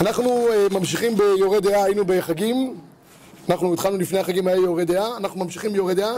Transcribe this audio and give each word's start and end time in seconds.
אנחנו 0.00 0.48
אה, 0.48 0.66
ממשיכים 0.70 1.16
ביורי 1.16 1.60
דעה, 1.60 1.84
היינו 1.84 2.04
בחגים, 2.04 2.74
אנחנו 3.48 3.74
התחלנו 3.74 3.98
לפני 3.98 4.18
החגים 4.18 4.46
היה 4.46 4.56
יורי 4.56 4.84
דעה, 4.84 5.16
אנחנו 5.16 5.44
ממשיכים 5.44 5.72
ביורי 5.72 5.94
דעה, 5.94 6.12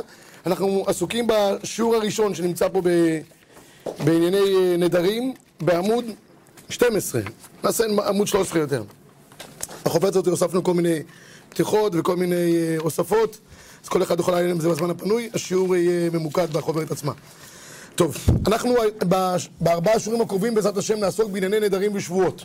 אנחנו 0.46 0.84
עסוקים 0.86 1.26
בשיעור 1.26 1.96
הראשון 1.96 2.34
שנמצא 2.34 2.68
פה 2.68 2.80
ב... 2.84 3.18
בענייני 4.04 4.38
אה, 4.38 4.76
נדרים, 4.78 5.34
בעמוד 5.60 6.04
12, 6.68 7.20
נעשה 7.64 7.84
עמוד 8.08 8.28
13 8.28 8.60
יותר. 8.60 8.82
החופץ 9.84 10.08
הזאת 10.08 10.26
הוספנו 10.26 10.64
כל 10.64 10.74
מיני 10.74 10.98
פתיחות 11.48 11.92
וכל 11.96 12.16
מיני 12.16 12.56
אה, 12.56 12.76
הוספות, 12.78 13.38
אז 13.82 13.88
כל 13.88 14.02
אחד 14.02 14.20
יכול 14.20 14.34
לעניין 14.34 14.50
עם 14.50 14.60
זה 14.60 14.68
בזמן 14.68 14.90
הפנוי, 14.90 15.30
השיעור 15.34 15.76
יהיה 15.76 16.10
ממוקד 16.10 16.52
בחוברת 16.52 16.90
עצמה. 16.90 17.12
טוב, 17.94 18.16
אנחנו 18.46 18.74
בארבעה 19.60 19.98
שיעורים 19.98 20.22
הקרובים 20.22 20.54
בעזרת 20.54 20.76
השם 20.76 20.98
נעסוק 20.98 21.30
בענייני 21.30 21.60
נדרים 21.60 21.94
ושבועות. 21.94 22.44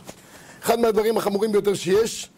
אחד 0.66 0.80
מהדברים 0.80 1.16
החמורים 1.16 1.52
ביותר 1.52 1.74
שיש, 1.74 2.30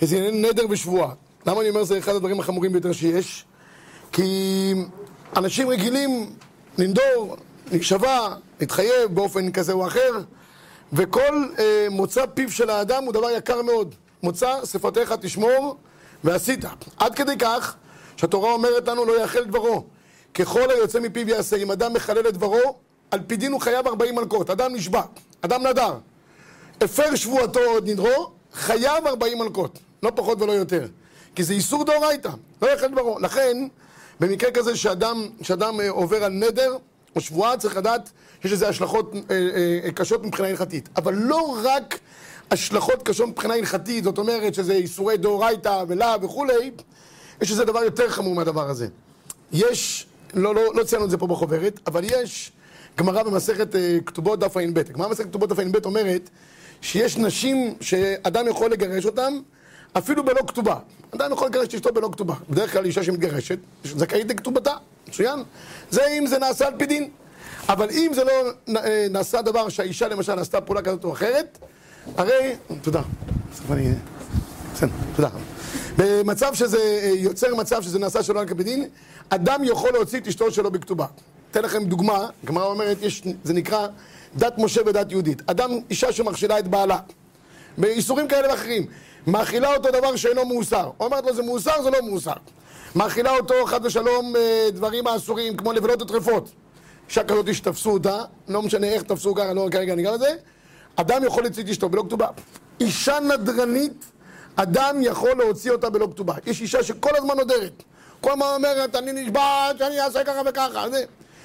זה 0.00 0.30
נדר 0.32 0.64
ושבועה. 0.70 1.10
למה 1.46 1.60
אני 1.60 1.68
אומר 1.68 1.84
זה 1.84 1.98
אחד 1.98 2.14
הדברים 2.14 2.40
החמורים 2.40 2.72
ביותר 2.72 2.92
שיש? 2.92 3.44
כי 4.12 4.74
אנשים 5.36 5.68
רגילים 5.68 6.32
לנדור, 6.78 7.36
להישבע, 7.70 8.28
להתחייב 8.60 9.14
באופן 9.14 9.52
כזה 9.52 9.72
או 9.72 9.86
אחר, 9.86 10.10
וכל 10.92 11.48
אה, 11.58 11.86
מוצא 11.90 12.26
פיו 12.34 12.50
של 12.50 12.70
האדם 12.70 13.04
הוא 13.04 13.12
דבר 13.12 13.30
יקר 13.30 13.62
מאוד. 13.62 13.94
מוצא 14.22 14.64
שפתיך 14.64 15.12
תשמור 15.12 15.76
ועשית. 16.24 16.64
עד 16.96 17.14
כדי 17.14 17.36
כך 17.38 17.76
שהתורה 18.16 18.52
אומרת 18.52 18.88
לנו 18.88 19.04
לא 19.04 19.20
יאכל 19.20 19.44
דברו. 19.44 19.84
ככל 20.34 20.70
היוצא 20.70 21.00
מפיו 21.00 21.28
יעשה. 21.28 21.56
אם 21.56 21.70
אדם 21.70 21.92
מחלל 21.92 22.28
את 22.28 22.34
דברו, 22.34 22.76
על 23.10 23.20
פי 23.26 23.36
דין 23.36 23.52
הוא 23.52 23.60
חייב 23.60 23.86
40 23.86 24.14
מלקות. 24.14 24.50
אדם 24.50 24.74
נשבע, 24.74 25.02
אדם 25.42 25.66
נדר. 25.66 25.94
הפר 26.80 27.14
שבועתו 27.14 27.60
עוד 27.60 27.88
נדרו, 27.88 28.30
חייב 28.52 29.06
40 29.06 29.38
מלקות. 29.38 29.78
לא 30.02 30.12
פחות 30.14 30.42
ולא 30.42 30.52
יותר. 30.52 30.86
כי 31.34 31.44
זה 31.44 31.54
איסור 31.54 31.84
דאורייתא, 31.84 32.30
לא 32.62 32.70
יאכל 32.70 32.88
דברו. 32.88 33.18
לכן, 33.18 33.66
במקרה 34.20 34.50
כזה 34.50 34.76
שאדם, 34.76 35.28
שאדם 35.42 35.80
אה, 35.80 35.90
עובר 35.90 36.24
על 36.24 36.32
נדר 36.32 36.76
או 37.16 37.20
שבועה, 37.20 37.56
צריך 37.56 37.76
לדעת 37.76 38.10
שיש 38.42 38.52
לזה 38.52 38.68
השלכות 38.68 39.12
אה, 39.14 39.36
אה, 39.84 39.92
קשות 39.92 40.24
מבחינה 40.24 40.48
הלכתית. 40.48 40.88
אבל 40.96 41.14
לא 41.14 41.58
רק 41.64 41.98
השלכות 42.50 43.02
קשות 43.02 43.28
מבחינה 43.28 43.54
הלכתית, 43.54 44.04
זאת 44.04 44.18
אומרת 44.18 44.54
שזה 44.54 44.72
איסורי 44.72 45.16
דאורייתא 45.16 45.84
ולאו 45.88 46.22
וכולי, 46.22 46.70
יש 47.42 47.50
איזה 47.50 47.64
דבר 47.64 47.82
יותר 47.82 48.08
חמור 48.08 48.34
מהדבר 48.34 48.70
הזה. 48.70 48.86
יש, 49.52 50.06
לא, 50.34 50.54
לא, 50.54 50.62
לא 50.74 50.84
ציינו 50.84 51.04
את 51.04 51.10
זה 51.10 51.18
פה 51.18 51.26
בחוברת, 51.26 51.80
אבל 51.86 52.04
יש 52.04 52.52
גמרא 52.98 53.22
במסכת 53.22 53.76
אה, 53.76 53.98
כתובות 54.06 54.40
דף 54.40 54.56
ע"ב. 54.56 54.80
גמרא 54.92 55.08
במסכת 55.08 55.26
כתובות 55.26 55.48
דף 55.48 55.58
ע"ב 55.58 55.84
אומרת 55.84 56.30
שיש 56.84 57.16
נשים 57.16 57.74
שאדם 57.80 58.48
יכול 58.48 58.70
לגרש 58.70 59.06
אותן 59.06 59.38
אפילו 59.92 60.24
בלא 60.24 60.40
כתובה. 60.46 60.76
אדם 61.14 61.32
יכול 61.32 61.48
לגרש 61.48 61.68
את 61.68 61.74
אשתו 61.74 61.92
בלא 61.92 62.08
כתובה. 62.12 62.34
בדרך 62.50 62.72
כלל 62.72 62.84
אישה 62.84 63.04
שמתגרשת, 63.04 63.58
זכאית 63.84 64.30
לכתובתה, 64.30 64.72
מצוין. 65.08 65.42
זה 65.90 66.02
אם 66.18 66.26
זה 66.26 66.38
נעשה 66.38 66.66
על 66.66 66.72
פי 66.78 66.86
דין. 66.86 67.10
אבל 67.68 67.90
אם 67.90 68.10
זה 68.14 68.24
לא 68.24 68.32
אה, 68.76 69.06
נעשה 69.10 69.42
דבר 69.42 69.68
שהאישה 69.68 70.08
למשל 70.08 70.38
עשתה 70.38 70.60
פעולה 70.60 70.82
כזאת 70.82 71.04
או 71.04 71.12
אחרת, 71.12 71.58
הרי... 72.16 72.56
תודה. 72.82 73.02
בסוף 73.52 73.70
אני... 73.70 73.92
בסדר, 74.74 74.90
תודה. 75.16 75.28
במצב 75.96 76.54
שזה 76.54 76.78
אה, 76.78 77.12
יוצר 77.14 77.54
מצב 77.54 77.82
שזה 77.82 77.98
נעשה 77.98 78.22
שלא 78.22 78.40
על 78.40 78.54
פי 78.54 78.64
דין, 78.64 78.88
אדם 79.28 79.64
יכול 79.64 79.90
להוציא 79.92 80.20
את 80.20 80.26
אשתו 80.26 80.50
שלו 80.50 80.70
בכתובה. 80.70 81.06
אתן 81.54 81.62
לכם 81.62 81.84
דוגמה, 81.84 82.28
הגמרא 82.44 82.66
אומרת, 82.66 82.96
יש, 83.02 83.22
זה 83.44 83.52
נקרא 83.52 83.86
דת 84.36 84.58
משה 84.58 84.80
ודת 84.86 85.12
יהודית. 85.12 85.42
אדם, 85.46 85.70
אישה 85.90 86.12
שמכשילה 86.12 86.58
את 86.58 86.68
בעלה, 86.68 86.98
באיסורים 87.78 88.28
כאלה 88.28 88.50
ואחרים, 88.50 88.86
מאכילה 89.26 89.74
אותו 89.74 89.90
דבר 89.90 90.16
שאינו 90.16 90.44
מאוסר. 90.44 90.90
אומרת 91.00 91.26
לו 91.26 91.34
זה 91.34 91.42
מאוסר, 91.42 91.82
זה 91.82 91.90
לא 91.90 91.98
מאוסר. 92.02 92.32
מאכילה 92.94 93.30
אותו 93.30 93.54
חד 93.66 93.86
ושלום 93.86 94.36
אה, 94.36 94.68
דברים 94.72 95.06
האסורים, 95.06 95.56
כמו 95.56 95.72
לבלות 95.72 96.02
הטרפות. 96.02 96.50
אישה 97.08 97.24
כזאת 97.24 97.54
שתפסו 97.54 97.90
אותה, 97.90 98.22
לא 98.48 98.62
משנה 98.62 98.86
איך 98.86 99.02
תפסו 99.02 99.34
ככה, 99.34 99.52
לא 99.52 99.68
כרגע 99.70 99.94
ניגע 99.94 100.12
לזה, 100.12 100.34
אדם 100.96 101.24
יכול 101.24 101.42
להוציא 101.42 101.62
את 101.62 101.68
אשתו 101.68 101.88
בלא 101.88 102.02
כתובה. 102.06 102.26
אישה 102.80 103.18
נדרנית, 103.20 104.04
אדם 104.56 104.96
יכול 105.00 105.34
להוציא 105.38 105.70
אותה 105.70 105.90
בלא 105.90 106.08
כתובה. 106.12 106.34
יש 106.46 106.60
אישה 106.60 106.82
שכל 106.82 107.16
הזמן 107.16 107.36
נודרת. 107.36 107.82
כל 108.20 108.30
הזמן 108.30 108.46
אומרת, 108.54 108.96
אני 108.96 109.12
נשבעת 109.12 109.78
שאני 109.78 110.00
אעשה 110.00 110.24
ככה 110.24 110.40
וככה. 110.46 110.90
זה. 110.90 111.04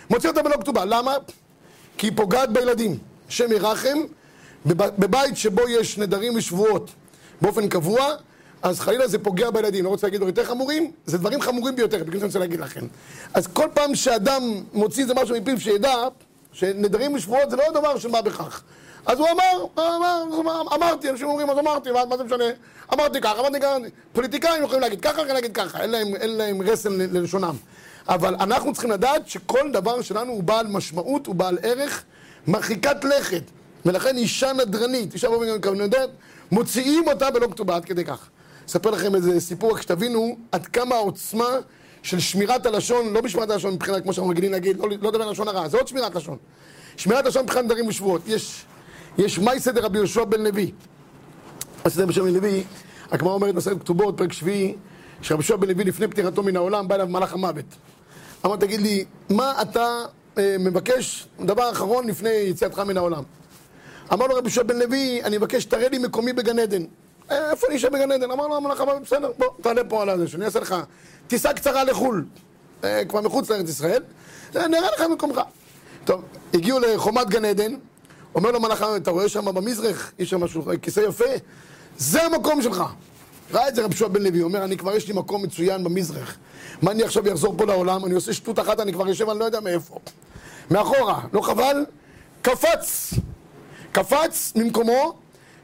מוציא 0.09 0.29
אותה 0.29 0.43
בלא 0.43 0.55
כתובה. 0.57 0.85
למה? 0.85 1.15
כי 1.97 2.07
היא 2.07 2.11
פוגעת 2.15 2.49
בילדים. 2.49 2.97
השם 3.29 3.51
ירחם, 3.51 3.97
בב- 4.65 4.95
בבית 5.01 5.37
שבו 5.37 5.61
יש 5.69 5.97
נדרים 5.97 6.35
ושבועות 6.35 6.89
באופן 7.41 7.69
קבוע, 7.69 8.13
אז 8.61 8.79
חלילה 8.79 9.07
זה 9.07 9.19
פוגע 9.19 9.49
בילדים. 9.51 9.85
לא 9.85 9.89
רוצה 9.89 10.07
להגיד 10.07 10.19
דברים 10.19 10.29
יותר 10.37 10.45
חמורים, 10.49 10.91
זה 11.05 11.17
דברים 11.17 11.41
חמורים 11.41 11.75
ביותר, 11.75 11.97
בגלל 12.03 12.11
זה 12.13 12.17
אני 12.17 12.25
רוצה 12.25 12.39
להגיד 12.39 12.59
לכם. 12.59 12.87
אז 13.33 13.47
כל 13.47 13.67
פעם 13.73 13.95
שאדם 13.95 14.41
מוציא 14.73 15.03
איזה 15.03 15.13
משהו 15.13 15.35
מפיו 15.41 15.59
שידע 15.59 15.95
שנדרים 16.53 17.13
ושבועות 17.13 17.49
זה 17.49 17.55
לא 17.55 17.63
דבר 17.73 17.97
של 17.99 18.09
מה 18.09 18.21
בכך. 18.21 18.61
אז 19.05 19.19
הוא 19.19 19.27
אמר, 19.31 19.65
אמר, 19.77 20.23
אמר, 20.39 20.61
אמרתי, 20.75 21.09
אנשים 21.09 21.27
אומרים, 21.27 21.49
אז 21.49 21.57
אמרתי, 21.57 21.89
מה, 21.91 22.17
זה 22.17 22.23
משנה? 22.23 22.43
אמרתי 22.93 23.21
ככה, 23.21 23.39
אמרתי 23.39 23.59
ככה, 23.59 23.75
פוליטיקאים 24.13 24.63
יכולים 24.63 24.81
להגיד 24.81 25.01
ככה, 25.01 25.11
יכולים 25.13 25.35
להגיד 25.35 25.55
ככה, 25.55 25.81
אין 25.81 25.89
להם, 25.89 26.15
אין 26.15 26.29
להם 26.37 26.61
רסן 26.61 26.91
ללשונם. 26.97 27.55
אבל 28.07 28.35
אנחנו 28.35 28.73
צריכים 28.73 28.91
לדעת 28.91 29.27
שכל 29.29 29.71
דבר 29.73 30.01
שלנו 30.01 30.31
הוא 30.31 30.43
בעל 30.43 30.67
משמעות, 30.67 31.27
הוא 31.27 31.35
בעל 31.35 31.57
ערך, 31.63 32.03
מרחיקת 32.47 33.03
לכת. 33.03 33.43
ולכן 33.85 34.17
אישה 34.17 34.53
נדרנית, 34.53 35.13
אישה 35.13 35.29
באופן 35.29 35.61
כמובן, 35.61 35.87
מוציאים 36.51 37.07
אותה 37.07 37.31
בלא 37.31 37.47
כתובה, 37.47 37.75
עד 37.75 37.85
כדי 37.85 38.05
כך. 38.05 38.29
אספר 38.69 38.89
לכם 38.89 39.15
איזה 39.15 39.39
סיפור, 39.39 39.73
רק 39.73 39.81
שתבינו 39.81 40.37
עד 40.51 40.65
כמה 40.65 40.95
העוצמה 40.95 41.57
של 42.03 42.19
שמירת 42.19 42.65
הלשון, 42.65 43.13
לא 43.13 43.21
בשמירת 43.21 43.49
הלשון 43.49 43.73
מבחינת, 43.73 44.03
כמו 44.03 44.13
שאנחנו 44.13 44.31
רגילים 44.31 44.51
להגיד, 44.51 44.77
לא, 44.77 44.89
לא 45.01 45.09
לדבר 45.09 45.31
לשון 45.31 45.47
הרע, 45.47 45.67
זה 45.67 45.77
עוד 45.77 45.87
שמירת 45.87 46.15
לשון. 46.15 46.37
שמירת 46.97 47.25
לשון 47.25 47.43
מבחינת 47.43 47.65
נדרים 47.65 47.87
ושבועות. 47.87 48.21
יש, 48.27 48.65
יש 49.17 49.39
מאי 49.39 49.59
סדר 49.59 49.83
רבי 49.83 49.97
יהושע 49.97 50.23
בן 50.23 50.41
לוי. 50.41 50.71
מאי 51.83 51.91
סדר 51.91 52.05
בשם 52.05 52.23
בן 52.23 52.33
לוי, 52.33 52.63
הגמרא 53.11 53.33
אומרת 53.33 53.55
מסכת 53.55 53.79
כתובות, 53.79 54.17
פרק 54.17 54.33
שביעי, 54.33 54.75
שרבי 55.21 55.41
יהושע 55.41 55.55
בן 55.55 55.67
לוי 55.67 55.83
לפני 55.83 56.07
פטירתו 56.07 56.43
מן 56.43 56.55
העולם, 56.55 56.87
בא 56.87 56.95
אליו 56.95 57.07
מלאך 57.07 57.33
המוות. 57.33 57.65
אמר, 58.45 58.55
תגיד 58.55 58.81
לי, 58.81 59.05
מה 59.29 59.61
אתה 59.61 60.05
אה, 60.37 60.55
מבקש, 60.59 61.27
דבר 61.39 61.71
אחרון 61.71 62.07
לפני 62.07 62.29
יציאתך 62.29 62.79
מן 62.79 62.97
העולם? 62.97 63.23
אמר 64.13 64.27
לו 64.27 64.35
רבי 64.35 64.47
יהושע 64.47 64.63
בן 64.63 64.79
לוי, 64.79 65.21
אני 65.23 65.37
מבקש 65.37 65.63
שתראה 65.63 65.89
לי 65.89 65.97
מקומי 65.97 66.33
בגן 66.33 66.59
עדן. 66.59 66.83
"אה, 67.31 67.51
איפה 67.51 67.67
אני 67.67 67.75
אשב 67.75 67.87
בגן 67.93 68.11
עדן? 68.11 68.31
אמר 68.31 68.47
לו 68.47 68.57
המלאך 68.57 68.81
המוות, 68.81 69.01
בסדר, 69.01 69.31
בוא, 69.37 69.47
תעלה 69.61 69.83
פה 69.83 70.01
על 70.01 70.09
הזה, 70.09 70.27
שאני 70.27 70.45
אעשה 70.45 70.59
לך 70.59 70.75
טיסה 71.27 71.53
קצרה 71.53 71.83
לחו"ל, 71.83 72.25
אה, 72.83 73.05
כבר 73.09 73.21
מחוץ 73.21 73.49
לארץ 73.49 73.69
ישראל, 73.69 74.03
אה, 74.55 74.67
נראה 74.67 74.87
לך 74.95 75.01
מקומך. 75.01 75.41
טוב, 76.05 76.21
הגיעו 76.53 76.79
לחומת 76.79 77.29
גן 77.29 77.45
עדן, 77.45 77.73
אומר 78.35 78.51
לו 78.51 78.59
מלאך 78.59 78.81
המוות, 78.81 79.01
אתה 79.01 79.11
רואה 79.11 79.29
שם 79.29 79.45
במזרח, 79.45 80.11
יש 80.19 80.29
שם 80.29 80.43
משהו, 80.43 80.63
כיסא 80.81 80.99
יפה, 80.99 81.25
זה 81.97 82.23
המקום 82.23 82.61
שלך. 82.61 82.83
ראה 83.51 83.67
את 83.67 83.75
זה 83.75 83.83
רבי 83.83 83.93
יהושע 83.93 84.07
בן 84.07 84.21
לוי, 84.21 84.41
אומר, 84.41 84.63
אני 84.63 84.77
כבר 84.77 84.95
יש 84.95 85.07
לי 85.07 85.13
מקום 85.13 85.43
מצוין 85.43 85.83
במזרח. 85.83 86.37
מה 86.81 86.91
אני 86.91 87.03
עכשיו 87.03 87.31
אחזור 87.31 87.55
פה 87.57 87.65
לעולם, 87.65 88.05
אני 88.05 88.13
עושה 88.13 88.33
שטות 88.33 88.59
אחת, 88.59 88.79
אני 88.79 88.93
כבר 88.93 89.07
יושב, 89.07 89.29
אני 89.29 89.39
לא 89.39 89.45
יודע 89.45 89.59
מאיפה. 89.59 89.99
מאחורה, 90.71 91.21
לא 91.33 91.41
חבל? 91.41 91.85
קפץ. 92.41 93.13
קפץ 93.91 94.53
ממקומו 94.55 95.13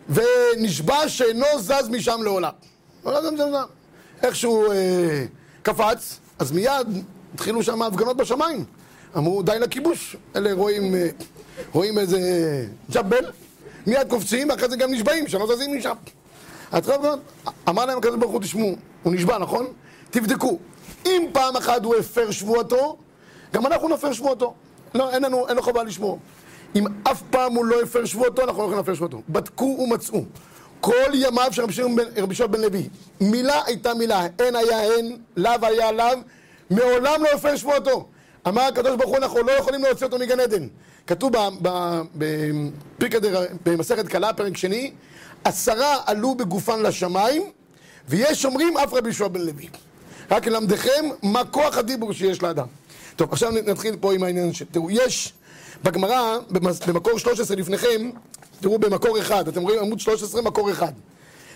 ונשבע 0.10 1.10
שאינו 1.10 1.46
זז 1.60 1.90
משם 1.90 2.24
לעולם. 2.24 2.52
לא 3.06 3.22
זז 3.22 3.28
משם 3.28 3.38
לעולם. 3.38 3.66
איכשהו 4.24 4.72
אה, 4.72 5.26
קפץ, 5.64 6.20
אז 6.40 6.52
מיד 6.52 6.88
התחילו 7.34 7.64
שם 7.64 7.82
הפגנות 7.82 8.18
בשמיים. 8.18 8.66
אמרו 9.18 9.44
די 9.44 9.60
לכיבוש. 9.60 10.16
אלה 10.36 10.54
רואים, 10.54 10.96
אה, 10.96 11.08
רואים 11.74 12.00
איזה 12.00 12.20
ג'בל, 12.92 13.32
מיד 13.88 14.10
קופצים, 14.10 14.50
ואחרי 14.50 14.70
זה 14.70 14.78
גם 14.78 14.92
נשבעים, 14.92 15.28
שלא 15.28 15.56
זזים 15.56 15.78
משם. 15.78 15.96
אמר 17.70 17.86
להם 17.86 17.98
הקדוש 17.98 18.16
ברוך 18.16 18.32
הוא, 18.32 18.42
תשמעו, 18.42 18.76
הוא 19.04 19.14
נשבע, 19.14 19.38
נכון? 19.38 19.66
תבדקו. 20.12 20.58
אם 21.06 21.26
פעם 21.34 21.56
אחת 21.56 21.84
הוא 21.84 21.96
הפר 21.96 22.32
שבועתו, 22.32 22.98
גם 23.54 23.66
אנחנו 23.66 23.90
נפר 23.90 24.14
שבועתו. 24.14 24.54
לא, 24.96 25.10
אין 25.10 25.24
לנו, 25.24 25.48
אין 25.48 25.56
לו 25.56 25.62
חובה 25.62 25.84
לשמור. 25.84 26.20
אם 26.76 26.84
אף 27.04 27.22
פעם 27.30 27.54
הוא 27.56 27.66
לא 27.66 27.82
הפר 27.82 28.06
שבועתו, 28.06 28.42
אנחנו 28.44 28.58
לא 28.58 28.64
יכולים 28.64 28.78
להפר 28.78 28.94
שבועתו. 28.94 29.22
בדקו 29.30 29.78
ומצאו. 29.80 30.24
כל 30.82 30.94
ימיו 31.14 31.48
של 31.52 31.62
רבי 31.64 31.74
שמעון 32.36 32.52
בן- 32.52 32.62
לוי, 32.62 32.90
מילה 33.22 33.62
הייתה 33.66 33.94
מילה, 33.94 34.20
הן 34.40 34.56
היה 34.56 34.82
הן, 34.84 35.18
לאו 35.38 35.52
היה 35.62 35.92
לאו, 35.92 36.06
מעולם 36.70 37.24
לא 37.24 37.30
הפר 37.36 37.56
שבועתו. 37.56 38.08
אמר 38.48 38.62
הקדוש 38.62 38.96
ברוך 38.98 39.10
הוא, 39.10 39.18
אנחנו 39.18 39.40
לא 39.44 39.52
יכולים 39.52 39.84
להוציא 39.84 40.06
אותו 40.06 40.20
מגן 40.20 40.40
עדן. 40.40 40.68
כתוב 41.08 41.32
ב- 41.38 41.50
ב- 41.62 42.02
בפרקא 42.16 43.20
דר- 43.20 43.46
במסכת 43.66 44.08
קלה, 44.08 44.34
פרק 44.34 44.58
שני, 44.58 44.92
עשרה 45.46 45.98
עלו 46.06 46.36
בגופן 46.36 46.82
לשמיים, 46.82 47.52
ויש 48.10 48.46
אומרים 48.46 48.78
אף 48.78 48.94
רבי 48.94 49.10
יהושע 49.10 49.28
בן 49.28 49.42
לוי. 49.42 49.68
רק 50.32 50.48
ללמדכם 50.48 51.06
מה 51.24 51.46
כוח 51.46 51.78
הדיבור 51.78 52.14
שיש 52.14 52.44
לאדם. 52.44 52.68
טוב, 53.16 53.32
עכשיו 53.32 53.52
נתחיל 53.52 53.96
פה 54.00 54.14
עם 54.14 54.24
העניין 54.24 54.54
ש... 54.54 54.64
תראו, 54.72 54.92
יש 54.92 55.34
בגמרא, 55.84 56.38
במקור 56.88 57.20
13 57.20 57.58
לפניכם, 57.58 58.10
תראו 58.62 58.80
במקור 58.80 59.20
אחד, 59.20 59.48
אתם 59.48 59.62
רואים 59.62 59.80
עמוד 59.80 60.00
13, 60.00 60.42
מקור 60.42 60.72
אחד. 60.72 60.92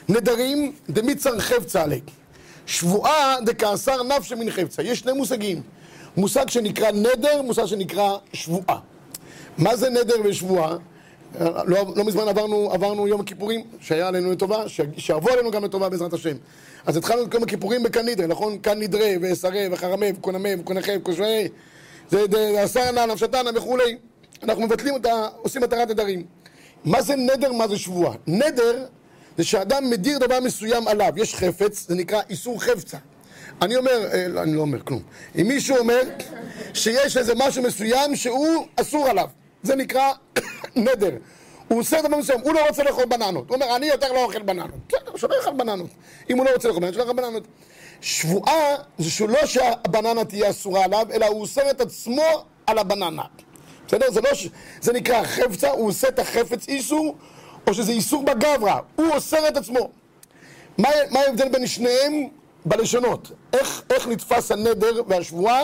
נדרים 0.09 0.74
דמיצר 0.89 1.39
חפצה 1.39 1.83
עלי. 1.83 2.01
שבועה 2.65 3.35
דקעשר 3.45 4.03
נפשי 4.03 4.35
מן 4.35 4.51
חפצה. 4.51 4.83
יש 4.83 5.00
שני 5.00 5.13
מושגים. 5.13 5.62
מושג 6.18 6.50
שנקרא 6.50 6.92
נדר, 6.92 7.42
מושג 7.42 7.65
שנקרא 7.65 8.18
שבועה. 8.33 8.80
מה 9.57 9.75
זה 9.75 9.89
נדר 9.89 10.15
ושבועה? 10.25 10.77
לא, 11.39 11.93
לא 11.95 12.05
מזמן 12.05 12.27
עברנו, 12.27 12.69
עברנו 12.71 13.07
יום 13.07 13.21
הכיפורים, 13.21 13.63
שהיה 13.81 14.07
עלינו 14.07 14.31
לטובה, 14.31 14.63
שיבוא 14.97 15.31
עלינו 15.31 15.51
גם 15.51 15.63
לטובה 15.63 15.89
בעזרת 15.89 16.13
השם. 16.13 16.35
אז 16.85 16.97
התחלנו 16.97 17.23
את 17.23 17.33
יום 17.33 17.43
הכיפורים 17.43 17.83
בכאן 17.83 18.05
נדרי, 18.05 18.27
נכון? 18.27 18.59
כאן 18.59 18.79
נדרי, 18.79 19.17
ואסרה, 19.21 19.61
וחרמה, 19.71 20.05
וקונמה, 20.17 20.49
וקונחה, 20.59 20.91
וקושרה, 20.97 21.41
זה 22.09 22.25
עשרנה, 22.57 23.05
נפשתנה 23.05 23.49
וכולי. 23.55 23.97
אנחנו 24.43 24.63
מבטלים 24.63 24.93
אותה, 24.93 25.27
עושים 25.41 25.61
מטרת 25.61 25.89
נדרים. 25.89 26.23
מה 26.85 27.01
זה 27.01 27.15
נדר, 27.15 27.53
מה 27.53 27.67
זה 27.67 27.77
שבועה? 27.77 28.13
נדר 28.27 28.85
זה 29.37 29.43
שאדם 29.43 29.89
מדיר 29.89 30.17
דבר 30.17 30.39
מסוים 30.39 30.87
עליו, 30.87 31.13
יש 31.17 31.35
חפץ, 31.35 31.85
זה 31.87 31.95
נקרא 31.95 32.21
איסור 32.29 32.61
חפצה. 32.61 32.97
אני 33.61 33.75
אומר, 33.75 34.09
אה, 34.13 34.27
לא, 34.27 34.43
אני 34.43 34.53
לא 34.55 34.61
אומר 34.61 34.79
כלום. 34.79 35.01
אם 35.41 35.47
מישהו 35.47 35.77
אומר 35.77 36.01
שיש 36.73 37.17
איזה 37.17 37.33
משהו 37.35 37.63
מסוים 37.63 38.15
שהוא 38.15 38.65
אסור 38.75 39.07
עליו, 39.07 39.27
זה 39.63 39.75
נקרא 39.75 40.11
נדר. 40.75 41.17
הוא 41.67 41.79
עושה 41.79 42.01
דבר 42.01 42.17
מסוים, 42.17 42.39
הוא 42.39 42.53
לא 42.53 42.67
רוצה 42.67 42.83
לאכול 42.83 43.06
בננות. 43.06 43.50
הוא 43.50 43.56
אומר, 43.56 43.75
אני 43.75 43.85
יותר 43.85 44.13
לא 44.13 44.23
אוכל 44.23 44.41
בננות. 44.41 44.79
בסדר, 44.88 45.17
שלא 45.17 45.35
יאכל 45.35 45.53
בננות. 45.53 45.89
אם 46.29 46.38
הוא 46.38 46.45
לא 46.45 46.51
רוצה 46.51 46.67
לאכול 46.67 46.81
בננות, 46.81 46.94
שלא 46.94 47.03
יאכל 47.03 47.13
בננות. 47.13 47.44
שבועה 48.01 48.75
זה 48.97 49.11
שלא 49.11 49.45
שהבננה 49.45 50.25
תהיה 50.25 50.50
אסורה 50.50 50.83
עליו, 50.83 51.07
אלא 51.11 51.25
הוא 51.25 51.41
אוסר 51.41 51.71
את 51.71 51.81
עצמו 51.81 52.45
על 52.67 52.77
הבננה. 52.77 53.23
בסדר? 53.88 54.11
זה 54.11 54.21
לא 54.21 54.33
ש... 54.33 54.47
זה 54.81 54.94
נקרא 54.94 55.23
חפצה, 55.23 55.69
הוא 55.69 55.88
עושה 55.88 56.07
את 56.07 56.19
החפץ 56.19 56.67
איסור, 56.67 57.15
או 57.67 57.73
שזה 57.73 57.91
איסור 57.91 58.23
בגברא, 58.23 58.79
הוא 58.95 59.07
אוסר 59.07 59.47
את 59.47 59.57
עצמו. 59.57 59.91
מה, 60.77 60.89
מה 61.11 61.19
ההבדל 61.19 61.50
בין 61.50 61.67
שניהם 61.67 62.27
בלשונות? 62.65 63.31
איך, 63.53 63.81
איך 63.89 64.07
נתפס 64.07 64.51
הנדר 64.51 65.01
והשבועה? 65.07 65.61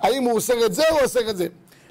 האם 0.00 0.22
הוא 0.22 0.32
אוסר 0.32 0.66
את 0.66 0.74
זה 0.74 0.82
או 0.90 1.00
אוסר 1.00 1.30
את 1.30 1.36
זה? 1.36 1.46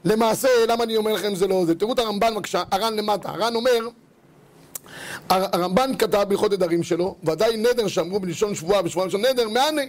למעשה, 0.05 0.47
למה 0.67 0.83
אני 0.83 0.97
אומר 0.97 1.13
לכם 1.13 1.35
זה 1.35 1.47
לא 1.47 1.65
זה? 1.65 1.75
תראו 1.75 1.94
את 1.94 2.00
הרמב"ן 2.00 2.35
בבקשה, 2.35 2.63
הר"ן 2.71 2.95
למטה. 2.95 3.29
הר"ן 3.29 3.55
אומר, 3.55 3.88
הרמב"ן 5.29 5.91
כתב 6.00 6.25
בהלכות 6.27 6.51
נדרים 6.51 6.83
שלו, 6.83 7.15
ודאי 7.23 7.57
נדר 7.57 7.88
שאמרו 7.88 8.19
בלשון 8.19 8.55
שבועה 8.55 8.81
בשבועה 8.81 9.05
בלשון 9.07 9.25
נדר, 9.25 9.50
מענה. 9.50 9.81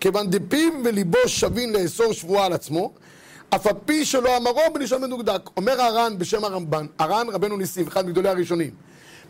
כיוון 0.00 0.30
דפיו 0.30 0.72
וליבו 0.84 1.18
שווין 1.26 1.72
לאסור 1.72 2.12
שבועה 2.12 2.46
על 2.46 2.52
עצמו, 2.52 2.92
אף 3.50 3.66
על 3.66 3.72
פי 3.84 4.04
שלא 4.04 4.36
אמרו 4.36 4.60
בלשון 4.74 5.02
מדוקדק. 5.04 5.50
אומר 5.56 5.80
הר"ן 5.80 6.18
בשם 6.18 6.44
הרמב"ן, 6.44 6.86
הר"ן 6.98 7.26
רבנו 7.32 7.56
ניסים, 7.56 7.86
אחד 7.86 8.06
מגדולי 8.06 8.28
הראשונים. 8.28 8.70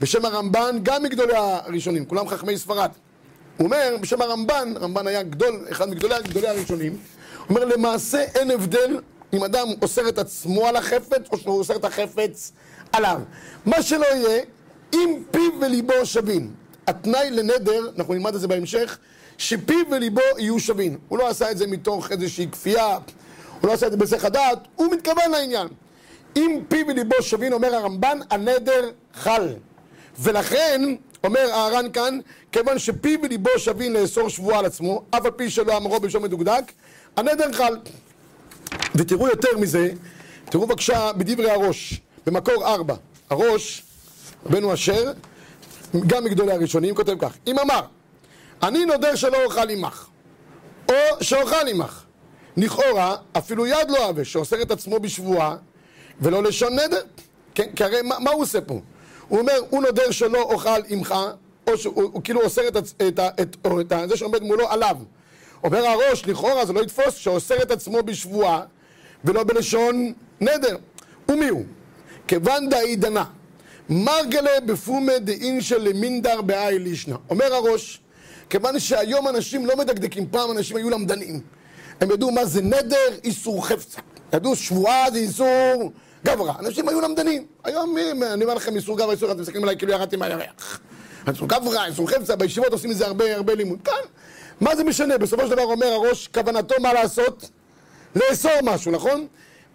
בשם 0.01 0.25
הרמב"ן, 0.25 0.79
גם 0.83 1.03
מגדולי 1.03 1.33
הראשונים, 1.37 2.05
כולם 2.05 2.29
חכמי 2.29 2.59
ספרד. 2.59 2.91
הוא 3.57 3.65
אומר, 3.65 3.97
בשם 4.01 4.23
הרמב"ן, 4.23 4.73
הרמב"ן 4.77 5.07
היה 5.07 5.23
גדול, 5.23 5.67
אחד 5.71 5.89
מגדולי 5.91 6.15
גדולי 6.23 6.49
הראשונים, 6.49 6.93
הוא 6.93 6.99
אומר, 7.57 7.65
למעשה 7.65 8.23
אין 8.23 8.51
הבדל 8.51 9.01
אם 9.33 9.45
אדם 9.45 9.69
אוסר 9.83 10.09
את 10.09 10.19
עצמו 10.19 10.67
על 10.67 10.77
החפץ, 10.77 11.23
או 11.33 11.39
שהוא 11.39 11.59
אוסר 11.59 11.77
את 11.77 11.85
החפץ 11.85 12.53
עליו. 12.93 13.21
מה 13.67 13.83
שלא 13.83 14.07
יהיה, 14.07 14.43
אם 14.93 15.23
פיו 15.31 15.51
וליבו 15.61 15.95
שווים. 16.05 16.51
התנאי 16.87 17.31
לנדר, 17.31 17.91
אנחנו 17.97 18.15
נלמד 18.15 18.35
את 18.35 18.41
זה 18.41 18.49
בהמשך, 18.49 18.99
שפיו 19.39 19.77
וליבו 19.91 20.21
יהיו 20.39 20.61
שווים. 20.61 20.99
הוא 21.09 21.19
לא 21.19 21.29
עשה 21.29 21.51
את 21.51 21.59
זה 21.59 21.67
מתוך 21.67 22.13
איזושהי 22.13 22.47
כפייה, 22.53 22.99
הוא 23.61 23.69
לא 23.69 23.73
עשה 23.73 23.87
את 23.87 23.91
זה 23.91 23.97
בהיסח 23.97 24.25
הדעת, 24.25 24.59
הוא 24.77 24.93
מתכוון 24.93 25.31
לעניין. 25.31 25.69
אם 26.37 26.61
פיו 26.69 26.87
וליבו 26.89 27.23
שווים, 27.23 27.53
אומר 27.53 27.75
הרמב"ן, 27.75 28.19
הנדר 28.31 28.91
חל. 29.15 29.49
ולכן, 30.19 30.81
אומר 31.25 31.51
אהרן 31.53 31.93
כאן, 31.93 32.19
כיוון 32.53 32.79
שפיו 32.79 33.19
וליבו 33.23 33.51
שווים 33.59 33.95
לאסור 33.95 34.29
שבועה 34.29 34.59
על 34.59 34.67
עצמו, 34.67 35.03
אף 35.11 35.25
על 35.25 35.31
פי 35.31 35.51
שלא 35.51 35.77
אמרו 35.77 36.01
בלשון 36.01 36.23
מדוקדק, 36.23 36.73
הנדר 37.17 37.53
חל. 37.53 37.77
ותראו 38.95 39.29
יותר 39.29 39.59
מזה, 39.59 39.91
תראו 40.45 40.67
בבקשה 40.67 41.13
בדברי 41.13 41.51
הראש, 41.51 42.01
במקור 42.27 42.67
ארבע. 42.67 42.95
הראש, 43.31 43.83
רבנו 44.47 44.75
אשר, 44.75 45.13
גם 46.07 46.25
מגדולי 46.25 46.53
הראשונים, 46.53 46.95
כותב 46.95 47.15
כך: 47.19 47.37
אם 47.47 47.59
אמר, 47.59 47.81
אני 48.63 48.85
נודר 48.85 49.15
שלא 49.15 49.45
אוכל 49.45 49.71
עמך, 49.71 50.07
או 50.89 50.95
שאוכל 51.21 51.69
עמך, 51.69 52.03
לכאורה, 52.57 53.17
אפילו 53.39 53.67
יד 53.67 53.91
לא 53.91 54.07
אהבה, 54.07 54.25
שאוסר 54.25 54.63
את 54.63 54.71
עצמו 54.71 55.01
בשבועה, 55.01 55.57
ולא 56.21 56.43
לשון 56.43 56.73
נדר. 56.73 57.01
כן, 57.55 57.69
כי 57.77 57.85
הרי 57.85 58.03
מה, 58.03 58.19
מה 58.19 58.31
הוא 58.31 58.43
עושה 58.43 58.61
פה? 58.61 58.81
הוא 59.29 59.39
אומר, 59.39 59.59
הוא 59.71 59.83
נודר 59.83 60.11
שלא 60.11 60.43
אוכל 60.43 60.81
עמך, 60.89 61.15
או 61.67 61.79
שהוא 61.79 62.03
הוא, 62.03 62.23
כאילו 62.25 62.43
אוסר 62.43 62.69
את, 62.69 62.77
את, 62.77 63.03
את, 63.09 63.21
את, 63.41 63.57
את, 63.81 63.93
את 63.93 64.09
זה 64.09 64.17
שעומד 64.17 64.43
מולו 64.43 64.69
עליו. 64.69 64.97
אומר 65.65 65.87
הראש, 65.87 66.27
לכאורה 66.27 66.67
זה 66.67 66.73
לא 66.73 66.81
יתפוס, 66.81 67.15
שאוסר 67.15 67.63
את 67.63 67.71
עצמו 67.71 68.03
בשבועה, 68.03 68.63
ולא 69.25 69.45
בלשון 69.45 70.13
נדר. 70.41 70.77
ומי 71.29 71.49
הוא? 71.49 71.65
כיוון 72.29 72.69
דאי 72.69 72.97
דנה, 72.97 73.25
מרגלה 73.89 74.61
בפומה 74.67 75.19
דאין 75.19 75.61
של 75.61 75.83
למינדר 75.83 76.43
באי 76.43 76.79
לישנה. 76.79 77.17
אומר 77.31 77.55
הראש, 77.55 78.01
כיוון 78.51 78.79
שהיום 78.79 79.29
אנשים 79.29 79.67
לא 79.67 79.77
מדקדקים, 79.77 80.27
פעם 80.31 80.51
אנשים 80.51 80.77
היו 80.77 80.91
למדנים. 80.91 81.41
הם 82.01 82.11
ידעו 82.11 82.31
מה 82.31 82.45
זה 82.45 82.63
נדר, 82.63 83.19
איסור 83.25 83.67
חפצה. 83.67 84.01
ידעו 84.33 84.57
שבועה 84.57 85.11
זה 85.11 85.19
איסור 85.19 85.93
גברא. 86.25 86.53
אנשים 86.59 86.89
היו 86.89 87.01
למדנים. 87.01 87.47
היום, 87.65 87.97
אני 88.23 88.45
אומר 88.45 88.55
לכם, 88.55 88.77
איסור 88.77 88.99
גברא, 88.99 89.13
איסור, 89.13 89.33
אתם 89.33 89.41
מסתכלים 89.41 89.63
עליי 89.63 89.77
כאילו 89.77 89.93
ירדתי 89.93 90.17
מהירח. 90.17 90.81
איסור 91.29 91.49
גברא, 91.49 91.87
איסור 91.87 92.11
חפצה, 92.11 92.37
בישיבות 92.37 92.73
עושים 92.73 92.91
מזה 92.91 93.07
הרבה 93.07 93.37
הרבה 93.37 93.55
לימוד. 93.55 93.79
כאן, 93.85 93.95
מה 94.63 94.77
זה 94.77 94.85
משנה? 94.85 95.19
בסופו 95.19 95.47
של 95.47 95.51
דבר 95.51 95.63
אומר 95.65 95.87
הראש, 95.87 96.29
כוונתו 96.29 96.75
מה 96.81 96.93
לעשות? 96.93 97.51
לאסור 98.17 98.53
משהו, 98.63 98.93
נכון? 98.93 99.27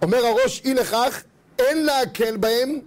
אומר 0.02 0.26
הראש, 0.26 0.62
אי 0.66 0.74
לכך, 0.74 1.24
אין 1.60 1.86
להקל 1.86 2.38
בהם, 2.38 2.80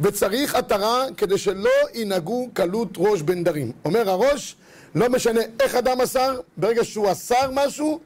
וצריך 0.00 0.54
עטרה 0.54 1.04
כדי 1.16 1.38
שלא 1.38 1.70
ינהגו 1.94 2.48
קלות 2.52 2.88
ראש 2.96 3.22
בין 3.22 3.44
דרים. 3.44 3.72
אומר 3.84 4.10
הראש, 4.10 4.56
לא 4.94 5.08
משנה 5.08 5.40
איך 5.60 5.74
אדם 5.74 6.00
אסר, 6.00 6.40
ברגע 6.56 6.84
שהוא 6.84 7.12
אסר 7.12 7.50
משהו, 7.52 8.00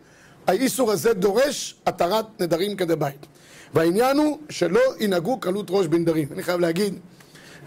האיסור 0.47 0.93
הזה 0.93 1.15
דורש 1.15 1.75
עטרת 1.85 2.41
נדרים 2.41 2.77
כדבית. 2.77 3.27
והעניין 3.75 4.17
הוא 4.19 4.39
שלא 4.51 4.81
ינהגו 5.01 5.41
קלות 5.41 5.67
ראש 5.71 5.87
בין 5.87 6.05
דרים. 6.05 6.29
אני 6.33 6.43
חייב 6.43 6.61
להגיד, 6.61 6.99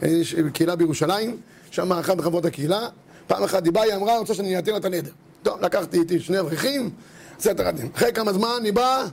יש 0.01 0.35
קהילה 0.53 0.75
בירושלים, 0.75 1.37
שם 1.71 1.93
אחת 1.93 2.17
מחברות 2.17 2.45
הקהילה, 2.45 2.87
פעם 3.27 3.43
אחת 3.43 3.63
דיבה, 3.63 3.81
היא 3.81 3.93
אמרה, 3.93 4.17
רוצה 4.17 4.33
שאני 4.33 4.59
אתן 4.59 4.71
לה 4.71 4.77
את 4.77 4.85
הנדר. 4.85 5.11
טוב, 5.45 5.61
לקחתי 5.61 5.99
איתי 5.99 6.19
שני 6.19 6.39
אברכים, 6.39 6.89
עושה 7.35 7.51
את 7.51 7.59
הרדים. 7.59 7.89
אחרי 7.95 8.13
כמה 8.13 8.33
זמן 8.33 8.61
היא 8.63 8.73
באה, 8.73 9.03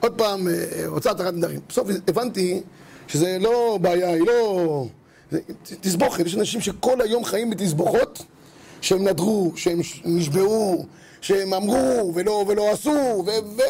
עוד 0.00 0.12
פעם, 0.18 0.48
אה, 0.48 0.54
רוצה 0.86 1.10
את 1.10 1.20
נדרים. 1.20 1.60
בסוף 1.68 1.88
הבנתי 2.08 2.60
שזה 3.08 3.38
לא 3.40 3.78
בעיה, 3.80 4.08
היא 4.08 4.26
לא... 4.26 4.86
תסבוכת, 5.80 6.26
יש 6.26 6.34
אנשים 6.34 6.60
שכל 6.60 7.00
היום 7.00 7.24
חיים 7.24 7.50
בתסבוכות 7.50 8.24
שהם 8.80 9.08
נדרו, 9.08 9.52
שהם 9.56 9.80
נשבעו, 10.04 10.86
שהם 11.20 11.54
אמרו 11.54 12.12
ולא, 12.14 12.44
ולא 12.48 12.70
עשו, 12.70 13.24
ו... 13.26 13.30
ו... 13.56 13.60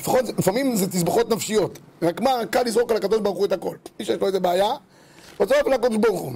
לפחות, 0.00 0.24
לפעמים 0.38 0.76
זה 0.76 0.86
תסבוכות 0.86 1.30
נפשיות. 1.30 1.78
רק 2.02 2.20
מה, 2.20 2.30
קל 2.50 2.62
לזרוק 2.62 2.90
על 2.90 2.96
הקדוש 2.96 3.20
ברוך 3.20 3.38
הוא 3.38 3.46
את 3.46 3.52
הכל. 3.52 3.76
מי 4.00 4.04
שיש 4.04 4.20
לו 4.20 4.26
איזה 4.26 4.40
בעיה, 4.40 4.70
על 5.40 5.72
הקדוש 5.72 5.96
ברוך 5.96 6.20
הוא. 6.20 6.32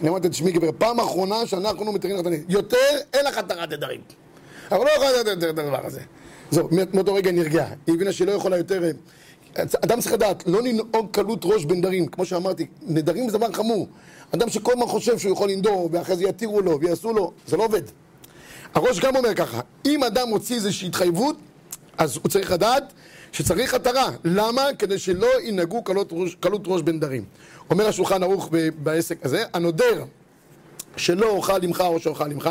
אני 0.00 0.08
אמרתי, 0.08 0.28
תשמעי 0.28 0.52
גבר, 0.52 0.70
פעם 0.78 1.00
אחרונה 1.00 1.46
שאנחנו 1.46 1.92
מתירים 1.92 2.20
את 2.20 2.26
הנדרים. 2.26 2.44
יותר, 2.48 2.76
אין 3.12 3.24
לך 3.24 3.38
התרת 3.38 3.72
נדרים. 3.72 4.00
אבל 4.70 4.84
לא 4.84 4.90
יכולה 4.90 5.10
יותר 5.10 5.50
את 5.50 5.58
הדבר 5.58 5.86
הזה. 5.86 6.00
זהו, 6.50 6.68
מאותו 6.94 7.14
רגע 7.14 7.32
נרגעה. 7.32 7.68
היא 7.86 7.94
הבינה 7.94 8.12
שהיא 8.12 8.26
לא 8.26 8.32
יכולה 8.32 8.56
יותר... 8.56 8.82
אדם 9.54 10.00
צריך 10.00 10.12
לדעת, 10.12 10.46
לא 10.46 10.62
לנהוג 10.62 11.08
קלות 11.10 11.40
ראש 11.44 11.64
בנדרים, 11.64 12.06
כמו 12.06 12.24
שאמרתי, 12.24 12.66
נדרים 12.82 13.30
זה 13.30 13.38
דבר 13.38 13.52
חמור. 13.52 13.88
אדם 14.34 14.48
שכל 14.48 14.72
הזמן 14.72 14.86
חושב 14.86 15.18
שהוא 15.18 15.32
יכול 15.32 15.50
לנדור, 15.50 15.88
ואחרי 15.92 16.16
זה 16.16 16.24
יתירו 16.24 16.60
לו 16.60 16.80
ויעשו 16.80 17.12
לו, 17.12 17.32
זה 17.46 17.56
לא 17.56 17.64
עובד. 17.64 17.82
הראש 18.74 19.00
גם 19.00 19.16
אומר 19.16 19.34
ככה, 19.34 19.60
אם 19.86 20.04
אדם 20.04 20.28
מוציא 20.28 20.56
איזושהי 20.56 20.88
התחייבות, 20.88 21.36
אז 21.98 22.16
הוא 22.16 22.30
צריך 22.30 22.52
לדעת 22.52 22.92
שצריך 23.32 23.74
התרה. 23.74 24.10
למה? 24.24 24.62
כדי 24.78 24.98
שלא 24.98 25.28
ינהגו 25.42 25.82
קלות 25.82 26.08
ראש, 26.12 26.34
קלות 26.40 26.62
ראש 26.66 26.82
בנדרים. 26.82 27.24
אומר 27.70 27.88
השולחן 27.88 28.22
ערוך 28.22 28.50
בעסק 28.78 29.26
הזה, 29.26 29.44
הנודר 29.54 30.04
שלא 30.96 31.30
אוכל 31.30 31.64
עמך 31.64 31.80
או 31.80 32.00
שאוכל 32.00 32.30
עמך, 32.30 32.50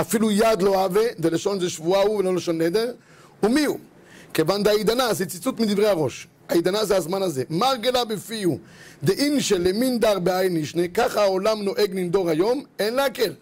אפילו 0.00 0.30
יד 0.30 0.62
לא 0.62 0.82
אהבה, 0.82 1.00
דלשון 1.18 1.60
זה 1.60 1.70
שבועה 1.70 2.02
הוא 2.02 2.16
ולא 2.16 2.34
לשון 2.34 2.58
נדר, 2.58 2.92
ומי 3.42 3.64
הוא? 3.64 3.78
כיוון 4.34 4.62
דעידנה, 4.62 5.14
זה 5.14 5.26
ציטוט 5.26 5.60
מדברי 5.60 5.88
הראש. 5.88 6.26
העידנה 6.48 6.84
זה 6.84 6.96
הזמן 6.96 7.22
הזה. 7.22 7.42
מרגלה 7.50 8.04
בפיהו, 8.04 8.58
דאין 9.04 9.40
שלמין 9.40 10.00
דר 10.00 10.18
בעין 10.18 10.56
נשנה, 10.56 10.88
ככה 10.88 11.22
העולם 11.22 11.62
נוהג 11.62 11.94
לנדור 11.94 12.30
היום, 12.30 12.64
אין 12.78 12.94
להקל. 12.94 13.32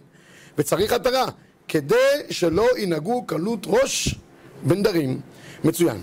וצריך 0.59 0.93
התרה, 0.93 1.27
כדי 1.69 1.95
שלא 2.31 2.67
ינהגו 2.79 3.27
קלות 3.27 3.67
ראש 3.67 4.15
בנדרים. 4.63 5.21
מצוין. 5.65 5.97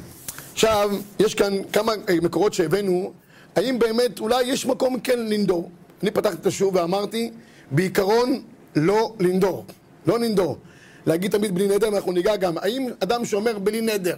עכשיו, 0.53 0.91
יש 1.19 1.35
כאן 1.35 1.53
כמה 1.73 1.93
מקורות 2.21 2.53
שהבאנו, 2.53 3.13
האם 3.55 3.79
באמת, 3.79 4.19
אולי 4.19 4.43
יש 4.43 4.65
מקום 4.65 4.99
כן 4.99 5.19
לנדור. 5.19 5.71
אני 6.03 6.11
פתחתי 6.11 6.35
את 6.41 6.45
השיעור 6.45 6.71
ואמרתי, 6.75 7.31
בעיקרון, 7.71 8.41
לא 8.75 9.13
לנדור. 9.19 9.65
לא 10.07 10.19
לנדור. 10.19 10.57
להגיד 11.05 11.31
תמיד 11.31 11.55
בלי 11.55 11.67
נדר, 11.67 11.89
ואנחנו 11.93 12.11
ניגע 12.11 12.35
גם. 12.35 12.57
האם 12.57 12.89
אדם 12.99 13.25
שאומר 13.25 13.59
בלי 13.59 13.81
נדר, 13.81 14.15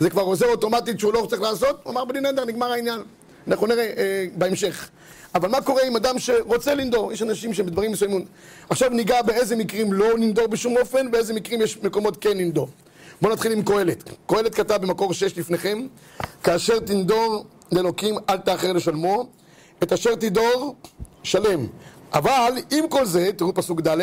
זה 0.00 0.10
כבר 0.10 0.22
עוזר 0.22 0.46
אוטומטית 0.46 1.00
שהוא 1.00 1.12
לא 1.12 1.26
צריך 1.30 1.42
לעשות? 1.42 1.80
הוא 1.82 1.92
אמר 1.92 2.04
בלי 2.04 2.20
נדר, 2.20 2.44
נגמר 2.44 2.72
העניין. 2.72 3.00
אנחנו 3.48 3.66
נראה 3.66 3.92
אה, 3.96 4.26
בהמשך. 4.36 4.88
אבל 5.34 5.48
מה 5.48 5.60
קורה 5.60 5.82
עם 5.86 5.96
אדם 5.96 6.18
שרוצה 6.18 6.74
לנדור? 6.74 7.12
יש 7.12 7.22
אנשים 7.22 7.54
שבדברים 7.54 7.92
מסוימים... 7.92 8.24
עכשיו 8.70 8.90
ניגע 8.90 9.22
באיזה 9.22 9.56
מקרים 9.56 9.92
לא 9.92 10.18
לנדור 10.18 10.46
בשום 10.46 10.76
אופן, 10.76 11.10
באיזה 11.10 11.34
מקרים 11.34 11.62
יש 11.62 11.78
מקומות 11.82 12.16
כן 12.20 12.36
לנדור. 12.36 12.68
בואו 13.20 13.32
נתחיל 13.32 13.52
עם 13.52 13.62
קהלת. 13.62 14.10
קהלת 14.26 14.54
כתב 14.54 14.78
במקור 14.82 15.12
שש 15.12 15.38
לפניכם, 15.38 15.86
כאשר 16.42 16.78
תנדור 16.78 17.46
לאלוקים 17.72 18.14
אל 18.30 18.36
תאחר 18.36 18.72
לשלמו, 18.72 19.28
את 19.82 19.92
אשר 19.92 20.14
תדור 20.14 20.76
שלם. 21.22 21.66
אבל 22.12 22.52
עם 22.70 22.88
כל 22.88 23.04
זה, 23.04 23.30
תראו 23.36 23.54
פסוק 23.54 23.80
ד', 23.80 23.98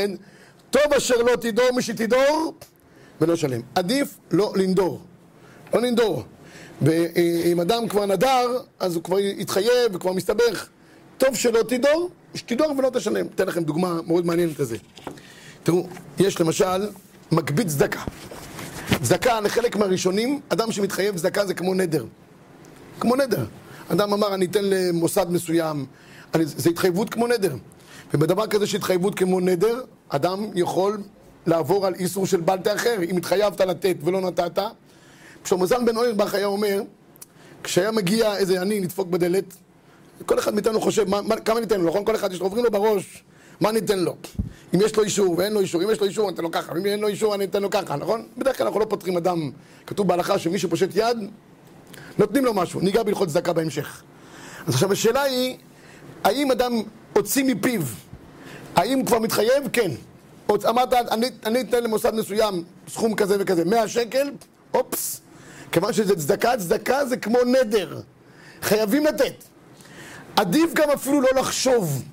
טוב 0.70 0.94
אשר 0.98 1.18
לא 1.18 1.36
תדור 1.36 1.72
מי 1.76 1.82
שתדור 1.82 2.54
ולא 3.22 3.36
שלם. 3.36 3.62
עדיף 3.76 4.18
לא 4.32 4.54
לנדור. 4.56 5.02
לא 5.74 5.82
לנדור. 5.82 6.24
ואם 6.82 7.60
אדם 7.60 7.88
כבר 7.88 8.06
נדר, 8.06 8.62
אז 8.80 8.96
הוא 8.96 9.04
כבר 9.04 9.18
התחייב 9.18 9.96
וכבר 9.96 10.14
מסתבך. 10.14 10.68
טוב 11.18 11.36
שלא 11.36 11.64
תדור, 11.64 12.10
שתדור 12.36 12.74
ולא 12.78 12.90
תשלם. 12.90 13.28
אתן 13.36 13.48
לכם 13.48 13.64
דוגמה 13.64 14.00
מאוד 14.08 14.26
מעניינת 14.26 14.60
לזה. 14.60 14.78
תראו, 15.64 15.88
יש 16.20 16.42
למשל 16.42 16.90
מקביד 17.32 17.68
צדקה. 17.68 18.00
צדקה 19.04 19.42
לחלק 19.42 19.76
מהראשונים, 19.76 20.40
אדם 20.50 20.72
שמתחייב 20.72 21.18
צדקה 21.18 21.46
זה 21.46 21.54
כמו 21.54 21.74
נדר. 21.74 22.06
כמו 23.00 23.16
נדר. 23.16 23.46
אדם 23.92 24.14
אמר, 24.14 24.34
אני 24.34 24.46
אתן 24.46 24.64
למוסד 24.64 25.32
מסוים, 25.32 25.86
אני, 26.34 26.46
זה 26.46 26.70
התחייבות 26.70 27.10
כמו 27.10 27.28
נדר. 27.28 27.56
ובדבר 28.14 28.48
כזה 28.48 28.68
שהתחייבות 28.68 29.16
כמו 29.16 29.40
נדר, 29.40 29.82
אדם 30.10 30.46
יכול 30.56 30.98
לעבור 31.46 31.88
על 31.88 31.96
איסור 31.96 32.26
של 32.26 32.42
בל 32.42 32.58
תאחר. 32.58 32.96
אם 33.10 33.18
התחייבת 33.18 33.62
לתת 33.62 33.96
ולא 34.04 34.22
נתת, 34.22 34.60
זלמן 35.64 35.86
בן 35.86 35.98
אוירבך 35.98 36.34
היה 36.34 36.46
אומר, 36.46 36.82
כשהיה 37.64 37.92
מגיע 37.92 38.38
איזה 38.38 38.62
עני 38.62 38.80
לדפוק 38.80 39.08
בדלת, 39.08 39.54
כל 40.26 40.40
אחד 40.40 40.54
מאיתנו 40.54 40.82
חושב, 40.82 41.10
מה, 41.10 41.22
מה, 41.22 41.36
כמה 41.36 41.60
ניתן 41.60 41.82
לו, 41.82 41.88
נכון? 41.88 42.06
כל 42.06 42.16
אחד 42.16 42.32
יש 42.32 42.40
לו, 42.40 42.46
עוברים 42.46 42.66
לו 42.66 42.72
בראש, 42.72 43.24
מה 43.62 43.72
ניתן 43.72 44.00
לו? 44.00 44.16
אם 44.76 44.82
יש 44.82 44.96
לו 44.96 45.04
אישור 45.04 45.38
ואין 45.38 45.54
לו 45.54 45.60
אישור, 45.60 45.84
אם 45.84 45.90
יש 45.92 46.00
לו 46.00 46.06
אישור 46.06 46.30
אני 46.30 46.34
אתן 46.34 46.44
לו 46.44 46.52
ככה, 46.52 46.74
ואם 46.74 46.86
אין 46.86 47.00
לו 47.00 47.08
אישור 47.08 47.36
אני 47.36 47.46
אתן 47.46 47.62
לו 47.62 47.70
ככה, 47.70 47.96
נכון? 47.96 48.28
בדרך 48.38 48.58
כלל 48.58 48.68
אנחנו 48.68 48.80
לא 48.80 48.86
פותחים 48.86 49.18
אדם, 49.18 49.52
כתוב 49.88 50.08
בהלכה 50.08 50.40
שמי 50.40 50.60
שפושט 50.60 50.90
יד, 50.96 51.18
נותנים 52.18 52.46
לו 52.46 52.54
משהו, 52.54 52.80
ניגע 52.80 53.04
בהלכות 53.04 53.30
צדקה 53.30 53.54
בהמשך. 53.54 54.04
אז 54.68 54.74
עכשיו 54.74 54.92
השאלה 54.92 55.22
היא, 55.22 55.58
האם 56.24 56.52
אדם 56.52 56.82
הוציא 57.14 57.44
מפיו, 57.44 57.82
האם 58.76 59.06
כבר 59.06 59.20
מתחייב? 59.20 59.68
כן. 59.74 59.92
אמרת, 60.70 60.94
אני, 60.94 61.28
אני 61.46 61.62
אתן 61.62 61.84
למוסד 61.84 62.16
מסוים 62.16 62.64
סכום 62.88 63.16
כזה 63.16 63.36
וכזה, 63.40 63.66
100 63.66 63.88
שקל, 63.88 64.32
אופס, 64.74 65.22
כיוון 65.72 65.94
שזה 65.94 66.16
צדקה, 66.16 66.58
צדקה 66.58 67.06
זה 67.06 67.18
כמו 67.18 67.38
נדר, 67.46 68.02
חייבים 68.62 69.06
לתת. 69.06 69.44
עדיף 70.36 70.74
גם 70.74 70.90
אפילו 70.90 71.22
לא 71.22 71.30
לחשוב 71.36 72.04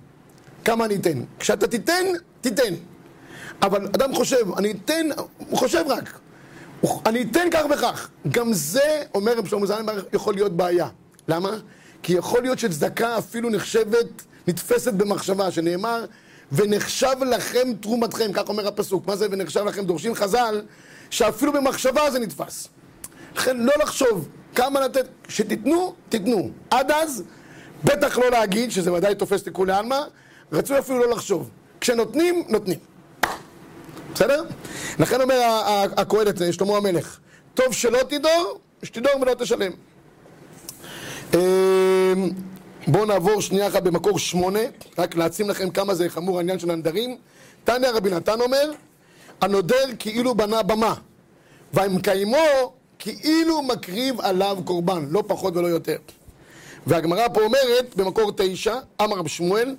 כמה 0.66 0.84
אני 0.84 0.96
אתן. 0.96 1.22
כשאתה 1.38 1.66
תיתן, 1.66 2.04
תיתן. 2.40 2.74
אבל 3.62 3.86
אדם 3.86 4.14
חושב, 4.14 4.52
אני 4.56 4.70
אתן, 4.72 5.06
הוא 5.38 5.58
חושב 5.58 5.84
רק. 5.86 6.18
אני 7.06 7.22
אתן 7.22 7.48
כך 7.50 7.62
וכך. 7.70 8.08
גם 8.28 8.52
זה, 8.52 9.02
אומר 9.14 9.38
רב 9.38 9.46
שלמה 9.46 9.66
זלמן, 9.66 9.94
יכול 10.12 10.34
להיות 10.34 10.56
בעיה. 10.56 10.88
למה? 11.28 11.50
כי 12.02 12.12
יכול 12.12 12.42
להיות 12.42 12.58
שצדקה 12.58 13.18
אפילו 13.18 13.50
נחשבת, 13.50 14.24
נתפסת 14.48 14.92
במחשבה, 14.92 15.50
שנאמר, 15.50 16.04
ונחשב 16.52 17.16
לכם 17.30 17.72
תרומתכם, 17.80 18.32
כך 18.32 18.48
אומר 18.48 18.68
הפסוק. 18.68 19.06
מה 19.06 19.16
זה 19.16 19.26
ונחשב 19.30 19.64
לכם? 19.64 19.84
דורשים 19.84 20.14
חז"ל, 20.14 20.62
שאפילו 21.10 21.52
במחשבה 21.52 22.10
זה 22.10 22.18
נתפס. 22.18 22.68
לכן 23.36 23.56
לא 23.56 23.72
לחשוב 23.82 24.28
כמה 24.54 24.80
לתת, 24.80 25.06
שתיתנו, 25.28 25.94
תיתנו. 26.08 26.50
עד 26.70 26.90
אז, 26.90 27.22
בטח 27.84 28.18
לא 28.18 28.30
להגיד, 28.30 28.70
שזה 28.70 28.92
ודאי 28.92 29.14
תופס 29.14 29.46
לכולי 29.46 29.72
עלמא, 29.72 30.00
רצוי 30.52 30.78
אפילו 30.78 30.98
לא 30.98 31.10
לחשוב. 31.10 31.50
כשנותנים, 31.80 32.44
נותנים. 32.48 32.78
בסדר? 34.14 34.44
לכן 34.98 35.20
אומר 35.20 35.40
הקהלת, 35.96 36.52
שלמה 36.52 36.76
המלך, 36.76 37.18
טוב 37.54 37.72
שלא 37.72 37.98
תדור, 38.08 38.58
שתדור 38.82 39.12
ולא 39.20 39.34
תשלם. 39.34 39.72
אמ, 41.34 41.38
בואו 42.86 43.04
נעבור 43.04 43.40
שנייה 43.42 43.66
אחת 43.66 43.82
במקור 43.82 44.18
שמונה, 44.18 44.60
רק 44.98 45.16
להעצים 45.16 45.50
לכם 45.50 45.70
כמה 45.70 45.94
זה 45.94 46.08
חמור 46.08 46.38
העניין 46.38 46.58
של 46.58 46.70
הנדרים. 46.70 47.16
תניא 47.64 47.88
רבי 47.88 48.10
נתן 48.10 48.40
אומר, 48.40 48.70
הנודר 49.40 49.84
כאילו 49.98 50.34
בנה 50.34 50.62
במה, 50.62 50.94
והמקיימו 51.72 52.72
כאילו 52.98 53.62
מקריב 53.62 54.20
עליו 54.20 54.58
קורבן, 54.64 55.06
לא 55.10 55.22
פחות 55.26 55.56
ולא 55.56 55.66
יותר. 55.66 55.96
והגמרא 56.86 57.28
פה 57.28 57.40
אומרת, 57.40 57.94
במקור 57.96 58.32
תשע, 58.36 58.76
אמר 59.02 59.16
רב 59.16 59.26
שמואל, 59.26 59.74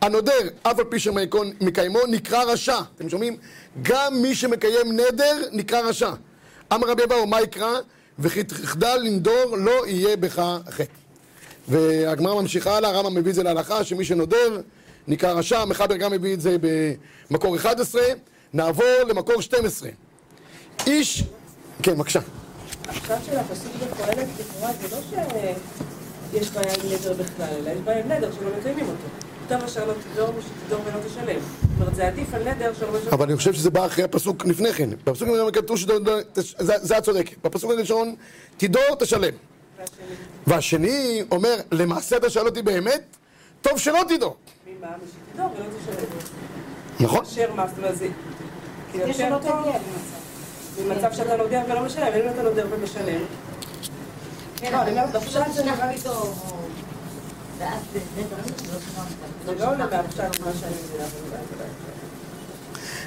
הנודר, 0.00 0.48
אף 0.62 0.78
על 0.78 0.84
פי 0.84 0.98
שמקיימו, 0.98 1.98
נקרא 2.08 2.44
רשע. 2.44 2.78
אתם 2.96 3.08
שומעים? 3.08 3.36
גם 3.82 4.22
מי 4.22 4.34
שמקיים 4.34 4.92
נדר, 4.92 5.42
נקרא 5.52 5.80
רשע. 5.80 6.10
אמר 6.72 6.88
רבי 6.88 7.04
אבאו, 7.04 7.26
מה 7.26 7.40
יקרא? 7.40 7.78
וכי 8.18 8.44
תחדל 8.44 8.96
לנדור, 9.02 9.56
לא 9.56 9.86
יהיה 9.86 10.16
בך 10.16 10.42
חטא. 10.70 10.84
והגמרא 11.68 12.40
ממשיכה 12.42 12.76
הלאה, 12.76 12.90
הרמב"ם 12.90 13.14
מביא 13.14 13.30
את 13.30 13.34
זה 13.34 13.42
להלכה, 13.42 13.84
שמי 13.84 14.04
שנודר, 14.04 14.60
נקרא 15.08 15.32
רשע. 15.32 15.64
מחבר 15.64 15.96
גם 15.96 16.12
מביא 16.12 16.34
את 16.34 16.40
זה 16.40 16.56
במקור 17.30 17.56
11. 17.56 18.02
נעבור 18.52 19.02
למקור 19.08 19.42
12. 19.42 19.90
איש... 20.86 21.24
כן, 21.82 21.94
בבקשה. 21.94 22.20
עכשיו 22.88 23.18
של 23.26 23.36
הפסוק 23.36 23.72
בקהלת, 23.92 24.28
לכאורה 24.40 24.72
זה 24.72 24.96
לא 24.96 25.02
שיש 26.32 26.50
בעיה 26.50 26.74
עם 26.74 26.92
נדר 26.92 27.12
בכלל, 27.12 27.48
אלא 27.58 27.70
יש 27.70 27.78
בעיה 27.84 28.04
עם 28.04 28.12
נדר 28.12 28.30
שלא 28.32 28.50
מקיימים 28.58 28.86
אותו. 28.86 29.08
טוב 29.48 29.62
אשר 29.62 29.84
לא 29.86 29.92
תדור 29.92 30.30
ושתדור 30.38 30.80
ולא 30.84 31.00
תשלם. 31.06 31.40
זאת 31.40 31.80
אומרת, 31.80 31.94
זה 31.94 32.06
עדיף 32.06 32.34
על 32.34 32.48
נדר 32.48 32.72
שלא 32.78 32.88
משלם. 32.92 33.12
אבל 33.12 33.26
אני 33.26 33.36
חושב 33.36 33.52
שזה 33.52 33.70
בא 33.70 33.86
אחרי 33.86 34.04
הפסוק 34.04 34.46
לפני 34.46 34.72
כן. 34.72 34.90
בפסוק 35.04 35.28
גם 35.28 35.50
כתוב 35.52 35.76
שזה 35.76 36.98
את 36.98 37.02
צודקת. 37.02 37.36
בפסוק 37.44 37.70
הראשון, 37.70 38.14
תדור, 38.56 38.94
תשלם. 38.98 39.34
והשני 40.46 41.22
אומר, 41.30 41.56
למעשה 41.72 42.16
אתה 42.16 42.30
שואל 42.30 42.46
אותי 42.46 42.62
באמת, 42.62 43.16
טוב 43.62 43.78
שלא 43.78 44.00
תדור. 44.08 44.36
ממה? 44.66 44.88
משתדור 45.04 45.50
ולא 45.56 45.64
תשלם. 45.64 46.06
נכון. 47.00 47.24
אשר 47.24 47.52
מה, 47.54 47.66
זאת 47.66 47.78
אומרת, 47.78 47.96
זה... 47.96 48.08
כי 48.92 49.14
שלא 49.14 49.38
תגיע 49.38 49.52
למצב. 49.54 50.14
במצב 50.82 51.12
שאתה 51.12 51.36
נודר 51.36 51.60
ולא 51.68 51.82
משלם, 51.82 52.06
אם 52.06 52.30
אתה 52.34 52.42
נודר 52.42 52.66
ומשלם. 52.70 53.20
כן, 54.56 54.72
לא, 54.72 54.82
אני 54.82 54.90
אומרת, 54.90 55.12
בפשט 55.12 55.40
זה 55.52 55.64
נראה 55.64 55.92
לי 55.92 56.00
טוב. 56.00 56.52
זה. 57.58 57.64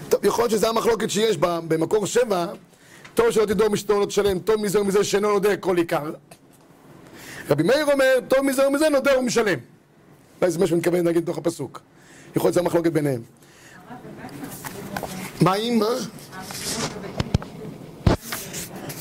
טוב, 0.09 0.25
יכול 0.25 0.43
להיות 0.43 0.51
שזו 0.51 0.67
המחלוקת 0.67 1.09
שיש 1.09 1.37
במקור 1.37 2.05
שבע, 2.05 2.45
טוב 3.13 3.31
שלא 3.31 3.45
תדור 3.45 3.69
משתור 3.69 3.99
לא 3.99 4.05
תשלם, 4.05 4.39
טוב 4.39 4.61
מזה 4.61 4.81
ומזה 4.81 5.03
שאינו 5.03 5.31
נודר 5.31 5.55
כל 5.59 5.77
עיקר. 5.77 6.11
רבי 7.49 7.63
מאיר 7.63 7.91
אומר, 7.91 8.13
טוב 8.27 8.41
מזה 8.41 8.67
ומזה 8.67 8.89
נודר 8.89 9.19
ומשלם. 9.19 9.59
אולי 10.41 10.51
זה 10.51 10.59
מה 10.59 10.67
שאני 10.67 10.79
מתכוון 10.79 11.05
להגיד 11.05 11.23
בתוך 11.23 11.37
הפסוק. 11.37 11.81
יכול 12.35 12.47
להיות 12.47 12.53
שזו 12.53 12.61
המחלוקת 12.61 12.91
ביניהם. 12.91 13.21
מה 15.41 15.53
עם 15.53 15.79
מה? 15.79 15.89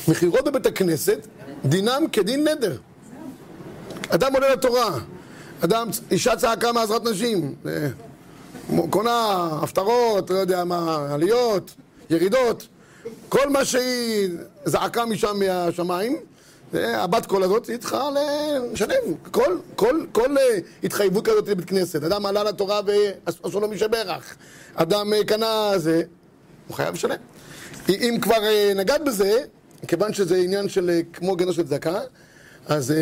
מכירות 0.07 0.45
בבית 0.45 0.65
הכנסת, 0.65 1.27
דינם 1.65 2.03
כדין 2.11 2.47
נדר. 2.47 2.77
אדם 4.09 4.33
עולה 4.33 4.49
לתורה, 4.53 4.99
אדם, 5.61 5.89
אישה 6.11 6.35
צעקה 6.35 6.71
מעזרת 6.71 7.03
נשים, 7.03 7.55
אה, 7.65 7.87
קונה 8.89 9.49
הפטרות, 9.61 10.29
לא 10.29 10.35
יודע 10.35 10.63
מה, 10.63 11.07
עליות, 11.13 11.75
ירידות, 12.09 12.67
כל 13.29 13.49
מה 13.49 13.65
שהיא 13.65 14.29
זעקה 14.65 15.05
משם 15.05 15.39
מהשמיים, 15.39 16.17
אה, 16.73 17.03
הבת 17.03 17.25
קול 17.25 17.43
הזאת, 17.43 17.67
היא 17.67 17.77
צריכה 17.77 18.09
לשלם. 18.73 19.13
כל, 19.31 19.57
כל, 19.75 20.05
כל 20.11 20.37
אה, 20.37 20.57
התחייבות 20.83 21.25
כזאת 21.25 21.47
לבית 21.47 21.69
כנסת. 21.69 22.03
אדם 22.03 22.25
עלה 22.25 22.43
לתורה 22.43 22.81
ועשו 22.85 23.59
לו 23.59 23.67
משברך. 23.67 24.35
אדם 24.75 25.13
קנה 25.27 25.71
זה, 25.77 26.01
הוא 26.67 26.75
חייב 26.75 26.93
לשלם. 26.93 27.17
אם 27.89 28.17
כבר 28.21 28.41
נגעת 28.75 29.03
בזה, 29.03 29.39
כיוון 29.87 30.13
שזה 30.13 30.37
עניין 30.37 30.69
של 30.69 31.01
כמו 31.13 31.35
גדר 31.35 31.51
של 31.51 31.63
צדקה, 31.63 31.99
אז 32.67 32.93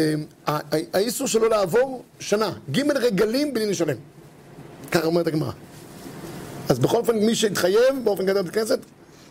האיסור 0.94 1.28
שלו 1.28 1.50
לעבור 1.50 2.04
שנה, 2.20 2.52
ג' 2.72 2.92
רגלים 2.92 3.54
בלי 3.54 3.66
לשלם. 3.66 3.96
ככה 4.92 5.06
אומרת 5.06 5.28
הגמרא. 5.28 5.52
אז 6.70 6.80
בכל 6.80 6.98
אופן, 6.98 7.18
מי 7.20 7.36
שהתחייב 7.36 7.96
באופן 8.04 8.26
גדול 8.26 8.42
בבית 8.42 8.54
כנסת, 8.54 8.80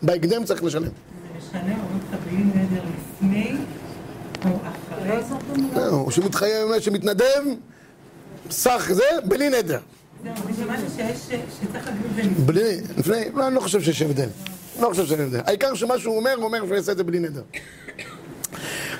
בהקדם 0.01 0.43
צריך 0.43 0.63
לשלם. 0.63 0.89
משנה, 1.37 1.75
אומרים 2.13 2.51
נדר 2.55 2.81
לפני 3.17 3.57
או 4.45 4.49
אחרי? 4.63 5.17
זהו, 5.75 6.11
שמתחייב, 6.11 6.79
שמתנדב, 6.79 7.43
סך 8.49 8.89
זה, 8.91 9.03
בלי 9.25 9.49
נדר. 9.49 9.79
בלי, 12.45 12.81
לפני, 12.97 13.25
לא, 13.35 13.47
אני 13.47 13.55
לא 13.55 13.59
חושב 13.59 13.81
שיש 13.81 14.01
הבדל. 14.01 14.29
לא 14.79 14.87
חושב 14.89 15.05
שיש 15.05 15.19
הבדל. 15.19 15.39
העיקר 15.45 15.73
שמה 15.75 15.99
שהוא 15.99 16.17
אומר, 16.17 16.33
הוא 16.35 16.43
אומר 16.43 16.65
שהוא 16.65 16.75
יעשה 16.75 16.91
את 16.91 16.97
זה 16.97 17.03
בלי 17.03 17.19
נדר. 17.19 17.41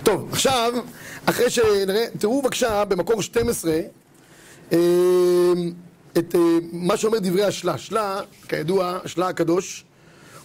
טוב, 0.05 0.29
עכשיו, 0.31 0.73
אחרי 1.25 1.49
שנראה, 1.49 2.05
תראו 2.19 2.41
בבקשה 2.41 2.85
במקור 2.85 3.21
12, 3.21 3.71
אה, 4.71 4.77
את 6.17 6.35
אה, 6.35 6.39
מה 6.71 6.97
שאומר 6.97 7.19
דברי 7.19 7.43
השלה. 7.43 7.77
שלה, 7.77 8.21
כידוע, 8.47 8.99
השלה 9.03 9.27
הקדוש, 9.27 9.85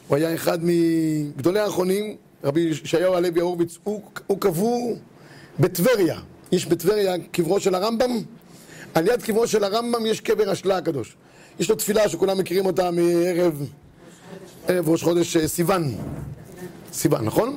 הוא 0.09 0.17
היה 0.17 0.35
אחד 0.35 0.59
מגדולי 0.63 1.61
האחרונים, 1.61 2.17
רבי 2.45 2.61
ישעיהו 2.61 3.15
הלוי 3.15 3.41
הורוביץ, 3.41 3.79
הוא, 3.85 4.03
הוא 4.27 4.41
קבור 4.41 4.99
בטבריה. 5.59 6.21
איש 6.53 6.67
בטבריה, 6.67 7.15
קברו 7.33 7.61
של 7.61 7.75
הרמב"ם. 7.75 8.23
על 8.95 9.07
יד 9.07 9.23
קברו 9.23 9.47
של 9.47 9.65
הרמב"ם 9.65 10.07
יש 10.07 10.21
קבר 10.21 10.51
השלה 10.51 10.77
הקדוש. 10.77 11.17
יש 11.59 11.71
לו 11.71 11.77
תפילה 11.77 12.09
שכולם 12.09 12.39
מכירים 12.39 12.67
אותה 12.67 12.91
מערב 12.91 13.67
ערב 14.69 14.89
ראש 14.89 15.03
חודש 15.03 15.37
אה, 15.37 15.49
סיוון. 15.49 15.95
סיוון, 16.93 17.25
נכון? 17.25 17.57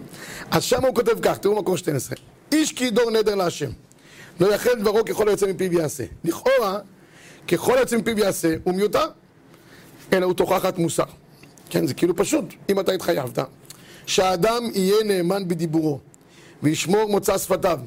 אז 0.51 0.63
שם 0.63 0.85
הוא 0.85 0.95
כותב 0.95 1.19
כך, 1.21 1.37
תראו 1.37 1.55
מקום 1.61 1.77
12. 1.77 2.17
איש 2.51 2.71
כי 2.71 2.85
ידור 2.85 3.11
נדר 3.11 3.35
להשם. 3.35 3.69
לא 4.39 4.53
יחל 4.53 4.79
דברו 4.79 5.05
ככל 5.05 5.27
היוצא 5.27 5.45
מפיו 5.45 5.73
יעשה. 5.73 6.03
לכאורה, 6.23 6.79
ככל 7.47 7.77
היוצא 7.77 7.97
מפיו 7.97 8.19
יעשה, 8.19 8.55
הוא 8.63 8.75
מיותר. 8.75 9.07
אלא 10.13 10.25
הוא 10.25 10.33
תוכחת 10.33 10.77
מוסר. 10.77 11.03
כן, 11.69 11.87
זה 11.87 11.93
כאילו 11.93 12.15
פשוט, 12.15 12.45
אם 12.69 12.79
אתה 12.79 12.91
התחייבת, 12.91 13.39
שהאדם 14.05 14.63
יהיה 14.73 15.03
נאמן 15.05 15.47
בדיבורו, 15.47 15.99
וישמור 16.63 17.09
מוצא 17.09 17.37
שפתיו, 17.37 17.79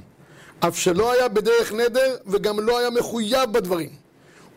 אף 0.60 0.78
שלא 0.78 1.12
היה 1.12 1.28
בדרך 1.28 1.72
נדר, 1.72 2.16
וגם 2.26 2.60
לא 2.60 2.78
היה 2.78 2.90
מחויב 2.90 3.52
בדברים. 3.52 3.88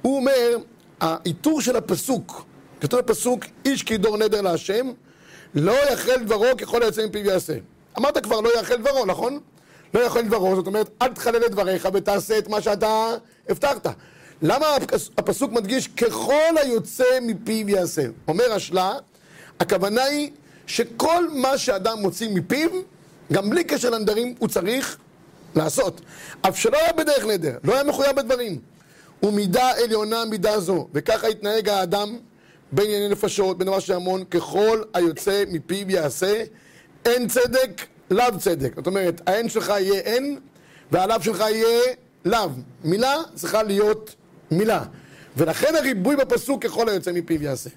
הוא 0.01 0.17
אומר, 0.17 0.58
העיטור 1.00 1.62
של 1.62 1.75
הפסוק, 1.75 2.46
כתוב 2.81 3.00
בפסוק, 3.00 3.46
איש 3.65 3.84
כי 3.84 3.93
ידור 3.93 4.17
נדר 4.17 4.41
להשם, 4.41 4.91
לא 5.56 5.91
יחל 5.91 6.24
דברו 6.24 6.46
ככל 6.58 6.84
היוצא 6.84 7.06
מפיו 7.06 7.25
יעשה. 7.25 7.53
אמרת 8.00 8.18
כבר, 8.24 8.41
לא 8.41 8.60
יחל 8.60 8.75
דברו, 8.75 9.06
נכון? 9.06 9.39
לא 9.94 10.00
יחל 10.00 10.22
דברו, 10.22 10.56
זאת 10.56 10.68
אומרת, 10.68 10.89
אל 11.01 11.08
תחלל 11.13 11.46
את 11.46 11.51
דבריך 11.51 11.88
ותעשה 11.94 12.38
את 12.38 12.48
מה 12.48 12.62
שאתה 12.62 13.08
הבטחת. 13.50 13.88
למה 14.41 14.65
הפס- 14.75 15.10
הפסוק 15.18 15.51
מדגיש 15.51 15.88
ככל 15.88 16.34
היוצא 16.62 17.03
מפיו 17.22 17.70
יעשה? 17.70 18.01
אומר 18.27 18.53
השלה, 18.53 18.94
הכוונה 19.60 20.03
היא 20.03 20.32
שכל 20.68 21.29
מה 21.34 21.58
שאדם 21.58 22.00
מוציא 22.00 22.29
מפיו, 22.34 22.70
גם 23.34 23.50
בלי 23.50 23.63
קשר 23.63 23.89
לנדרים, 23.89 24.36
הוא 24.39 24.50
צריך 24.50 24.98
לעשות. 25.56 26.01
אף 26.41 26.60
שלא 26.60 26.77
היה 26.77 26.94
בדרך 26.94 27.25
נדר, 27.25 27.58
לא 27.63 27.74
היה 27.74 27.84
מחויב 27.84 28.15
בדברים. 28.15 28.60
ומידה 29.24 29.72
עליונה 29.84 30.25
מידה 30.25 30.60
זו, 30.60 30.88
וככה 30.94 31.27
התנהג 31.27 31.70
האדם 31.70 32.18
בענייני 32.72 33.10
נפשות, 33.10 33.58
בדבר 33.58 33.80
של 33.80 33.94
המון, 33.94 34.24
ככל 34.26 34.82
היוצא 34.94 35.44
מפיו 35.52 35.92
יעשה, 35.92 36.44
אין 37.06 37.28
צדק, 37.28 37.86
לאו 38.12 38.40
צדק. 38.40 38.76
זאת 38.76 38.88
אומרת, 38.88 39.22
האין 39.28 39.50
שלך 39.50 39.70
יהיה 39.70 40.00
אין, 40.00 40.40
והלאו 40.92 41.24
שלך 41.24 41.40
יהיה 41.40 41.94
לאו. 42.26 42.50
מילה 42.84 43.16
צריכה 43.36 43.64
להיות 43.64 44.16
מילה. 44.52 44.84
ולכן 45.38 45.76
הריבוי 45.76 46.16
בפסוק 46.16 46.64
ככל 46.64 46.90
היוצא 46.90 47.12
מפיו 47.12 47.44
יעשה. 47.44 47.70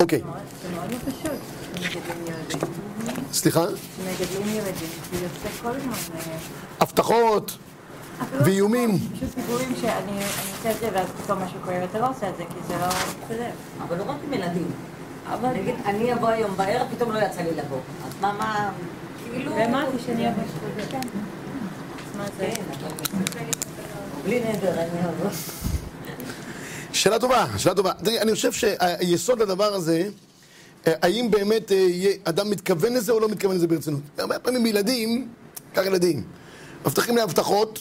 אוקיי, 0.00 0.18
זה 0.62 0.68
מאוד 0.74 0.90
לא 0.92 0.96
פשוט, 0.98 1.30
מגדלים 1.74 2.26
ילדים. 2.26 3.24
סליחה? 3.32 3.64
מגדלים 3.64 4.54
ילדים, 4.54 4.88
זה 5.12 5.24
יוצא 5.24 5.62
כל 5.62 5.68
הזמן. 5.68 5.92
אה, 5.92 6.38
הבטחות 6.80 7.58
ואיומים. 8.44 8.98
פשוט 8.98 9.34
דיבורים 9.34 9.74
שאני 9.80 9.92
אני 9.92 10.22
עושה 10.56 10.70
את 10.70 10.76
זה 10.80 10.88
ואז 10.92 11.06
פתאום 11.24 11.42
משהו 11.42 11.58
קורה 11.64 11.78
ואתה 11.80 11.98
לא 11.98 12.10
עושה 12.10 12.28
את 12.28 12.36
זה 12.36 12.44
כי 12.44 12.54
זה 12.68 12.74
לא 12.80 12.86
מסתדר. 12.86 13.50
אבל 13.82 13.98
לא 13.98 14.02
רק 14.02 14.16
עם 14.26 14.32
ילדים. 14.32 14.70
אבל 15.32 15.48
נגיד, 15.48 15.74
אני 15.86 16.14
אבוא 16.14 16.28
היום 16.28 16.56
בערב, 16.56 16.86
פתאום 16.96 17.12
לא 17.12 17.18
יצא 17.18 17.42
לי 17.42 17.50
לבוא. 17.50 17.78
אז 18.06 18.12
מה, 18.20 18.32
מה, 18.32 18.70
כאילו... 19.32 19.52
ואמרתי 19.56 19.96
שאני 20.06 20.28
אבוא. 20.28 20.42
כן. 20.90 21.00
זה? 22.38 22.50
כן. 23.32 23.44
בלי 24.24 24.40
נדר, 24.40 24.80
אני 24.80 25.00
אבוא. 25.04 25.30
שאלה 26.92 27.18
טובה, 27.18 27.46
שאלה 27.56 27.74
טובה. 27.74 27.92
תראי, 27.92 28.20
אני 28.20 28.34
חושב 28.34 28.52
שהיסוד 28.52 29.42
לדבר 29.42 29.74
הזה, 29.74 30.08
אה, 30.86 30.92
האם 31.02 31.30
באמת 31.30 31.72
אה, 31.72 31.86
אדם 32.24 32.50
מתכוון 32.50 32.92
לזה 32.92 33.12
או 33.12 33.20
לא 33.20 33.28
מתכוון 33.28 33.56
לזה 33.56 33.66
ברצינות. 33.66 34.00
הרבה 34.18 34.38
פעמים 34.38 34.66
ילדים, 34.66 35.28
קח 35.72 35.82
ילדים, 35.86 36.22
מבטיחים 36.86 37.16
להם 37.16 37.24
הבטחות, 37.24 37.78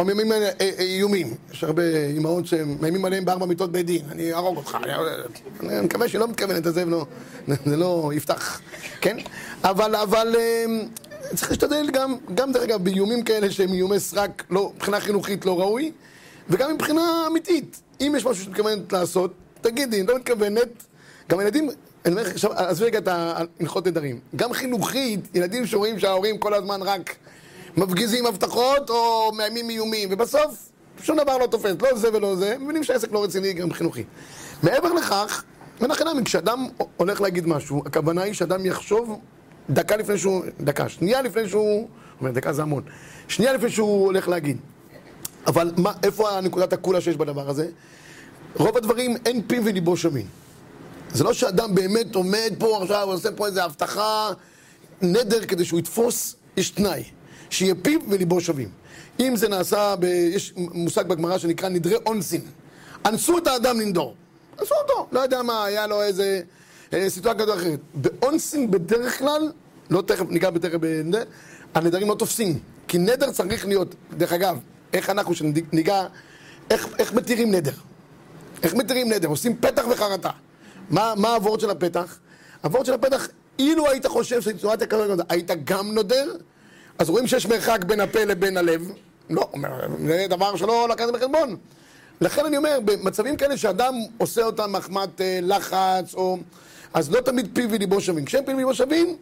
או 0.00 0.04
עליה- 0.32 0.48
אה, 0.48 0.52
אה, 0.60 0.84
איומים. 0.84 1.34
יש 1.52 1.64
הרבה 1.64 1.82
אימהות 2.06 2.46
שמאיימים 2.46 3.04
עליהם 3.04 3.24
בארבע 3.24 3.46
מיטות 3.46 3.72
בית 3.72 3.86
דין, 3.86 4.02
אני 4.10 4.32
אהרוג 4.32 4.56
אותך. 4.56 4.76
אני- 4.84 4.92
אני 5.68 5.80
מקווה 5.80 6.08
שהיא 6.08 6.18
לא 6.20 6.28
מתכוונת 6.28 6.66
לזה 6.66 6.86
ולא, 6.86 7.06
זה 7.66 7.76
לא 7.76 8.10
יפתח, 8.14 8.60
כן? 9.00 9.16
אבל, 9.64 9.94
אבל 9.96 10.34
אה, 10.38 10.64
צריך 11.36 11.50
להשתדל 11.50 11.90
גם, 11.92 12.14
גם 12.34 12.52
דרך 12.52 12.62
אגב, 12.62 12.84
באיומים 12.84 13.22
כאלה 13.22 13.50
שהם 13.50 13.72
איומי 13.72 14.00
סרק, 14.00 14.44
לא, 14.50 14.72
מבחינה 14.76 15.00
חינוכית 15.00 15.46
לא 15.46 15.60
ראוי, 15.60 15.92
וגם 16.48 16.74
מבחינה 16.74 17.02
אמיתית. 17.30 17.80
אם 18.00 18.14
יש 18.16 18.26
משהו 18.26 18.44
שאת 18.44 18.50
מתכוונת 18.52 18.92
לעשות, 18.92 19.32
תגידי, 19.60 20.00
אם 20.00 20.08
לא 20.08 20.16
מתכוונת, 20.16 20.68
גם 21.30 21.40
ילדים, 21.40 21.70
אני 22.04 22.12
אומר 22.12 22.22
לך, 22.22 22.28
עכשיו, 22.30 22.52
עזבי 22.52 22.84
רגע 22.86 22.98
את 22.98 23.08
ההלכות 23.08 23.86
נדרים. 23.86 24.20
גם 24.36 24.52
חינוכית, 24.52 25.20
ילדים 25.34 25.66
שרואים 25.66 25.98
שההורים 25.98 26.38
כל 26.38 26.54
הזמן 26.54 26.82
רק 26.82 27.14
מפגיזים 27.76 28.26
הבטחות 28.26 28.90
או 28.90 29.32
מאיימים 29.36 29.70
איומים, 29.70 30.08
ובסוף 30.12 30.70
שום 31.02 31.16
דבר 31.16 31.38
לא 31.38 31.46
תופס, 31.46 31.74
לא 31.82 31.98
זה 31.98 32.08
ולא 32.12 32.36
זה, 32.36 32.56
מבינים 32.58 32.84
שהעסק 32.84 33.12
לא 33.12 33.24
רציני 33.24 33.52
גם 33.52 33.72
חינוכי. 33.72 34.04
מעבר 34.62 34.92
לכך, 34.92 35.44
הכי 35.80 36.04
נמי, 36.04 36.24
כשאדם 36.24 36.66
הולך 36.96 37.20
להגיד 37.20 37.46
משהו, 37.46 37.82
הכוונה 37.86 38.22
היא 38.22 38.32
שאדם 38.32 38.66
יחשוב 38.66 39.20
דקה 39.70 39.96
לפני 39.96 40.18
שהוא, 40.18 40.44
דקה, 40.60 40.88
שנייה 40.88 41.22
לפני 41.22 41.48
שהוא, 41.48 41.88
אומר 42.20 42.30
דקה 42.30 42.52
זה 42.52 42.62
המון, 42.62 42.82
שנייה 43.28 43.52
לפני 43.52 43.70
שהוא 43.70 44.04
הולך 44.04 44.28
להגיד. 44.28 44.56
אבל 45.46 45.72
מה, 45.76 45.92
איפה 46.02 46.30
הנקודת 46.30 46.72
הקולה 46.72 47.00
שיש 47.00 47.16
בדבר 47.16 47.50
הזה? 47.50 47.68
רוב 48.56 48.76
הדברים 48.76 49.16
אין 49.26 49.42
פיו 49.46 49.64
וליבו 49.64 49.96
שווים. 49.96 50.26
זה 51.12 51.24
לא 51.24 51.32
שאדם 51.32 51.74
באמת 51.74 52.14
עומד 52.14 52.54
פה 52.58 52.82
עכשיו, 52.82 53.08
עושה 53.10 53.32
פה 53.32 53.46
איזה 53.46 53.64
הבטחה, 53.64 54.30
נדר 55.02 55.46
כדי 55.46 55.64
שהוא 55.64 55.80
יתפוס, 55.80 56.36
יש 56.56 56.70
תנאי, 56.70 57.04
שיהיה 57.50 57.74
פיו 57.82 58.00
וליבו 58.08 58.40
שווים. 58.40 58.68
אם 59.20 59.36
זה 59.36 59.48
נעשה, 59.48 59.94
ב... 59.96 60.04
יש 60.04 60.52
מושג 60.56 61.06
בגמרא 61.06 61.38
שנקרא 61.38 61.68
נדרי 61.68 61.96
אונסין. 62.06 62.40
אנסו 63.06 63.38
את 63.38 63.46
האדם 63.46 63.80
לנדור. 63.80 64.14
אנסו 64.60 64.74
אותו, 64.82 65.08
לא 65.12 65.20
יודע 65.20 65.42
מה, 65.42 65.64
היה 65.64 65.86
לו 65.86 66.02
איזה 66.02 66.40
אה, 66.92 67.10
סיטואציה 67.10 67.42
כזו 67.42 67.54
אחרת. 67.54 67.80
באונסין 67.94 68.70
בדרך 68.70 69.18
כלל, 69.18 69.52
לא 69.90 70.02
תכף 70.02 70.24
ניגע 70.28 70.50
בתכף 70.50 70.76
בנדר, 70.76 71.22
הנדרים 71.74 72.08
לא 72.08 72.14
תופסים. 72.14 72.58
כי 72.88 72.98
נדר 72.98 73.32
צריך 73.32 73.66
להיות, 73.66 73.94
דרך 74.16 74.32
אגב, 74.32 74.58
איך 74.92 75.10
אנחנו 75.10 75.34
שניגע, 75.34 76.06
איך, 76.70 76.88
איך 76.98 77.12
מתירים 77.12 77.54
נדר? 77.54 77.72
איך 78.62 78.74
מתירים 78.74 79.12
נדר? 79.12 79.28
עושים 79.28 79.56
פתח 79.56 79.82
וחרטה. 79.90 80.30
מה, 80.90 81.14
מה 81.16 81.34
הוורד 81.34 81.60
של 81.60 81.70
הפתח? 81.70 82.18
הוורד 82.62 82.86
של 82.86 82.92
הפתח, 82.94 83.28
אילו 83.58 83.90
היית 83.90 84.06
חושב 84.06 84.40
שסיטואציה 84.40 84.86
כזאת, 84.86 85.20
היית 85.28 85.50
גם 85.64 85.94
נודר, 85.94 86.36
אז 87.00 87.10
רואים 87.10 87.26
שיש 87.26 87.46
מרחק 87.46 87.84
בין 87.84 88.00
הפה 88.00 88.24
לבין 88.24 88.56
הלב. 88.56 88.92
לא, 89.30 89.48
זה 90.06 90.26
דבר 90.28 90.56
שלא 90.56 90.88
לקחת 90.88 91.08
בחשבון. 91.12 91.56
לכן 92.20 92.46
אני 92.46 92.56
אומר, 92.56 92.78
במצבים 92.84 93.36
כאלה 93.36 93.56
שאדם 93.56 93.94
עושה 94.18 94.42
אותם 94.42 94.72
מחמת 94.72 95.20
אה, 95.20 95.38
לחץ, 95.42 96.14
או... 96.14 96.38
אז 96.94 97.10
לא 97.10 97.20
תמיד 97.20 97.50
פיו 97.52 97.70
וליבו 97.70 98.00
שווים. 98.00 98.24
כשהם 98.24 98.44
פיו 98.44 98.54
וליבו 98.54 98.74
שווים, 98.74 99.16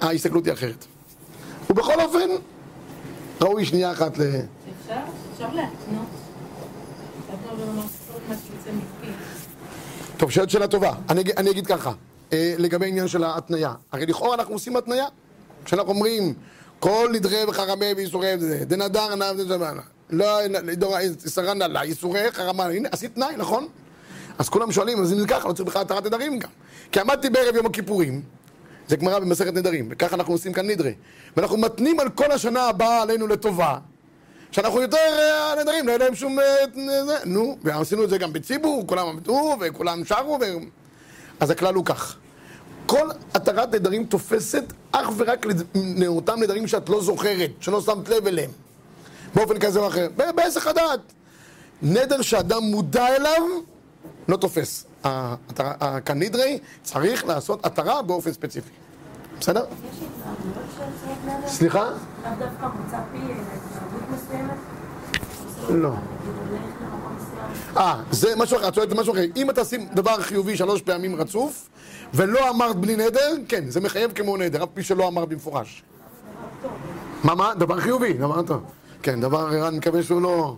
ההסתכלות 0.00 0.46
היא 0.46 0.52
אחרת. 0.52 0.84
ובכל 1.70 2.00
אופן, 2.00 2.28
ראוי 3.40 3.64
שנייה 3.64 3.92
אחת 3.92 4.18
ל... 4.18 4.22
אפשר? 4.22 4.94
אפשר 5.34 5.48
להתנות. 5.54 6.06
שיוצא 8.28 8.70
מפי. 8.70 9.12
טוב, 10.16 10.30
שואלת 10.30 10.50
שאלה 10.50 10.68
טובה. 10.68 10.92
אני, 11.08 11.22
אני 11.36 11.50
אגיד 11.50 11.66
ככה, 11.66 11.92
אה, 12.32 12.54
לגבי 12.58 12.88
עניין 12.88 13.08
של 13.08 13.24
ההתניה. 13.24 13.74
הרי 13.92 14.06
לכאורה 14.06 14.34
אנחנו 14.34 14.54
עושים 14.54 14.76
התניה. 14.76 15.06
כשאנחנו 15.64 15.90
אומרים, 15.90 16.34
כל 16.80 17.08
נדרי 17.12 17.44
וחרמי 17.48 17.92
ואיסורי 17.96 18.38
זה, 18.38 18.64
דנדר 18.64 19.14
נא 19.14 19.32
ודזמנה. 19.36 19.82
לא, 20.10 20.38
יסרן 21.24 21.58
לה, 21.58 21.82
איסורי 21.82 22.32
חרמה. 22.32 22.64
הנה, 22.64 22.88
עשית 22.92 23.14
תנאי, 23.14 23.36
נכון? 23.36 23.68
אז 24.38 24.48
כולם 24.48 24.72
שואלים, 24.72 25.02
אז 25.02 25.12
אם 25.12 25.18
זה 25.18 25.26
ככה, 25.26 25.48
לא 25.48 25.52
צריך 25.52 25.68
בכלל 25.68 25.82
התרת 25.82 26.06
נדרים 26.06 26.38
גם. 26.38 26.48
כי 26.92 27.00
עמדתי 27.00 27.30
בערב 27.30 27.56
יום 27.56 27.66
הכיפורים, 27.66 28.22
זה 28.88 28.96
גמרא 28.96 29.18
במסכת 29.18 29.54
נדרים, 29.54 29.88
וככה 29.90 30.16
אנחנו 30.16 30.32
עושים 30.32 30.52
כאן 30.52 30.66
נדרי. 30.66 30.94
ואנחנו 31.36 31.56
מתנים 31.56 32.00
על 32.00 32.08
כל 32.08 32.32
השנה 32.32 32.62
הבאה 32.62 33.02
עלינו 33.02 33.26
לטובה, 33.26 33.78
שאנחנו 34.50 34.82
יותר 34.82 34.96
אה, 34.98 35.52
הנדרים, 35.52 35.86
לא 35.86 35.90
יהיה 35.92 35.98
להם 35.98 36.14
שום... 36.14 36.38
אה. 36.38 36.44
נו, 37.24 37.58
ועשינו 37.62 38.04
את 38.04 38.10
זה 38.10 38.18
גם 38.18 38.32
בציבור, 38.32 38.84
כולם 38.86 39.06
עמדו 39.06 39.56
וכולם 39.60 40.04
שרו, 40.04 40.38
ו... 40.40 40.44
אז 41.40 41.50
הכלל 41.50 41.74
הוא 41.74 41.84
כך. 41.84 42.16
כל 42.86 43.08
התרת 43.34 43.74
נדרים 43.74 44.04
תופסת 44.04 44.64
אך 44.92 45.08
ורק 45.16 45.46
לאותם 45.74 46.42
נדרים 46.42 46.66
שאת 46.66 46.88
לא 46.88 47.02
זוכרת, 47.02 47.50
שלא 47.60 47.80
שמת 47.80 48.08
לב 48.08 48.26
אליהם, 48.26 48.50
באופן 49.34 49.58
כזה 49.58 49.80
או 49.80 49.88
אחר, 49.88 50.08
בהיסח 50.34 50.66
הדעת. 50.66 51.00
נדר 51.82 52.22
שאדם 52.22 52.62
מודע 52.62 53.16
אליו, 53.16 53.42
לא 54.28 54.36
תופס. 54.36 54.84
הכנדרי 55.60 56.58
צריך 56.82 57.24
לעשות 57.24 57.66
התרה 57.66 58.02
באופן 58.02 58.32
ספציפי. 58.32 58.70
בסדר? 59.40 59.64
סליחה? 61.46 61.88
לא. 65.68 65.92
אה, 67.76 68.02
זה 68.10 68.36
משהו 68.36 68.56
אחר, 68.56 68.68
את 68.68 68.74
שואלת 68.74 68.92
משהו 68.92 69.12
אחר. 69.12 69.22
אם 69.36 69.50
אתה 69.50 69.64
שים 69.64 69.88
דבר 69.94 70.22
חיובי 70.22 70.56
שלוש 70.56 70.82
פעמים 70.82 71.16
רצוף, 71.16 71.68
ולא 72.16 72.50
אמרת 72.50 72.76
בלי 72.76 72.96
נדר, 72.96 73.34
כן, 73.48 73.70
זה 73.70 73.80
מחייב 73.80 74.12
כמו 74.12 74.36
נדר, 74.36 74.64
אף 74.64 74.68
פי 74.74 74.82
שלא 74.82 75.08
אמרת 75.08 75.28
במפורש. 75.28 75.82
מה, 77.24 77.34
מה? 77.34 77.54
דבר 77.54 77.80
חיובי, 77.80 78.12
דבר 78.12 78.42
טוב. 78.42 78.62
כן, 79.02 79.20
דבר, 79.20 79.68
אני 79.68 79.78
מקווה 79.78 80.02
שהוא 80.02 80.22
לא... 80.22 80.56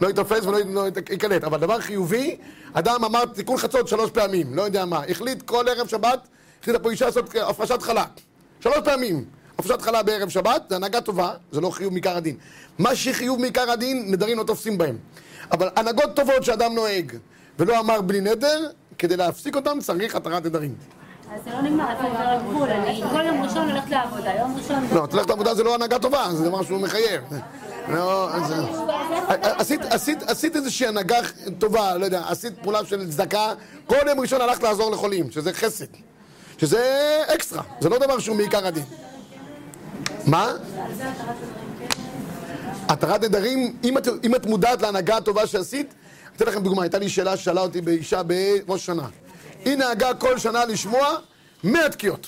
לא 0.00 0.08
ייתפס 0.08 0.44
ולא 0.46 0.58
לא 0.66 0.86
ייקלט, 1.10 1.44
אבל 1.44 1.58
דבר 1.58 1.80
חיובי, 1.80 2.36
אדם 2.72 3.04
אמר 3.04 3.24
תיקון 3.24 3.56
חצות 3.56 3.88
שלוש 3.88 4.10
פעמים, 4.10 4.54
לא 4.54 4.62
יודע 4.62 4.84
מה, 4.84 5.02
החליט 5.08 5.42
כל 5.42 5.64
ערב 5.68 5.86
שבת, 5.86 6.28
החליטה 6.60 6.78
פה 6.78 6.90
אישה 6.90 7.06
לעשות 7.06 7.34
הפרשת 7.42 7.82
חלה, 7.82 8.04
שלוש 8.60 8.78
פעמים, 8.84 9.24
הפרשת 9.58 9.82
חלה 9.82 10.02
בערב 10.02 10.28
שבת, 10.28 10.62
זה 10.68 10.76
הנהגה 10.76 11.00
טובה, 11.00 11.32
זה 11.52 11.60
לא 11.60 11.70
חיוב 11.70 11.92
מעיקר 11.92 12.16
הדין. 12.16 12.36
מה 12.78 12.94
שחיוב 12.94 13.40
מעיקר 13.40 13.70
הדין, 13.70 14.04
נדרים 14.10 14.38
לא 14.38 14.44
תופסים 14.44 14.78
בהם. 14.78 14.96
אבל 15.52 15.68
הנהגות 15.76 16.16
טובות 16.16 16.44
שאדם 16.44 16.74
נוהג, 16.74 17.12
ולא 17.58 17.80
אמר 17.80 18.00
בלי 18.00 18.20
נדר, 18.20 18.70
כדי 18.98 19.16
להפסיק 19.16 19.56
אותם 19.56 19.78
צריך 19.80 20.14
התרת 20.14 20.44
נדרים. 20.44 20.74
אז 21.34 21.40
זה 21.44 21.50
לא 21.50 21.62
נגמר, 21.62 21.90
איפה 21.90 22.02
עובר 22.02 22.18
הגבול? 22.18 22.70
אני 22.70 23.02
כל 23.10 23.22
יום 23.26 23.42
ראשון 23.42 23.70
הולכת 23.70 23.90
לעבודה, 23.90 24.30
יום 24.38 24.56
ראשון... 24.56 24.86
לא, 24.94 25.06
תלכת 25.06 25.28
לעבודה 25.28 25.54
זה 25.54 25.64
לא 25.64 25.74
הנהגה 25.74 25.98
טובה, 25.98 26.28
זה 26.32 26.50
שהוא 26.66 26.80
מחייב. 26.80 27.22
לא. 27.88 28.30
עשית, 30.28 30.56
איזושהי 30.56 30.86
הנהגה 30.86 31.16
טובה, 31.58 31.96
לא 31.96 32.04
יודע, 32.04 32.22
עשית 32.28 32.52
פעולה 32.62 32.84
של 32.84 33.10
צדקה, 33.10 33.52
כל 33.86 33.96
יום 34.06 34.20
ראשון 34.20 34.40
הלכת 34.40 34.62
לעזור 34.62 34.90
לחולים, 34.90 35.30
שזה 35.30 35.52
חסד. 35.52 35.86
שזה 36.58 37.22
אקסטרה, 37.34 37.62
זה 37.80 37.88
לא 37.88 37.98
דבר 37.98 38.18
שהוא 38.18 38.36
מעיקר 38.36 38.66
הדין. 38.66 38.84
מה? 40.26 40.52
התרת 42.88 43.24
נדרים, 43.24 43.76
את, 43.98 44.08
אם 44.24 44.34
את 44.34 44.46
מודעת 44.46 44.82
להנהגה 44.82 45.16
הטובה 45.16 45.46
שעשית, 45.46 45.94
אתן 46.36 46.46
לכם 46.46 46.62
דוגמה, 46.62 46.82
הייתה 46.82 46.98
לי 46.98 47.08
שאלה 47.08 47.36
ששאלה 47.36 47.60
אותי 47.60 47.80
באישה 47.80 48.22
בראש 48.22 48.86
שנה. 48.86 49.06
היא 49.64 49.76
נהגה 49.76 50.14
כל 50.14 50.38
שנה 50.38 50.64
לשמוע 50.64 51.08
100 51.64 51.88
תקיעות. 51.88 52.26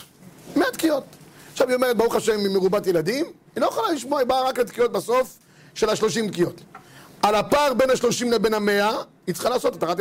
100 0.57 0.71
תקיעות. 0.73 1.05
עכשיו 1.53 1.68
היא 1.68 1.75
אומרת, 1.77 1.97
ברוך 1.97 2.14
השם, 2.14 2.38
היא 2.38 2.49
מרובת 2.49 2.87
ילדים, 2.87 3.25
היא 3.55 3.62
לא 3.62 3.66
יכולה 3.66 3.92
לשמוע, 3.92 4.18
היא 4.18 4.27
באה 4.29 4.42
רק 4.49 4.59
לתקיעות 4.59 4.92
בסוף 4.92 5.38
של 5.75 5.88
ה-30 5.88 6.29
תקיעות. 6.33 6.61
על 7.23 7.35
הפער 7.35 7.75
בין 7.75 7.90
ה-30 7.90 8.25
לבין 8.31 8.55
ה-100, 8.55 8.95
היא 9.27 9.35
צריכה 9.35 9.49
לעשות 9.51 9.75
התרת 9.83 10.01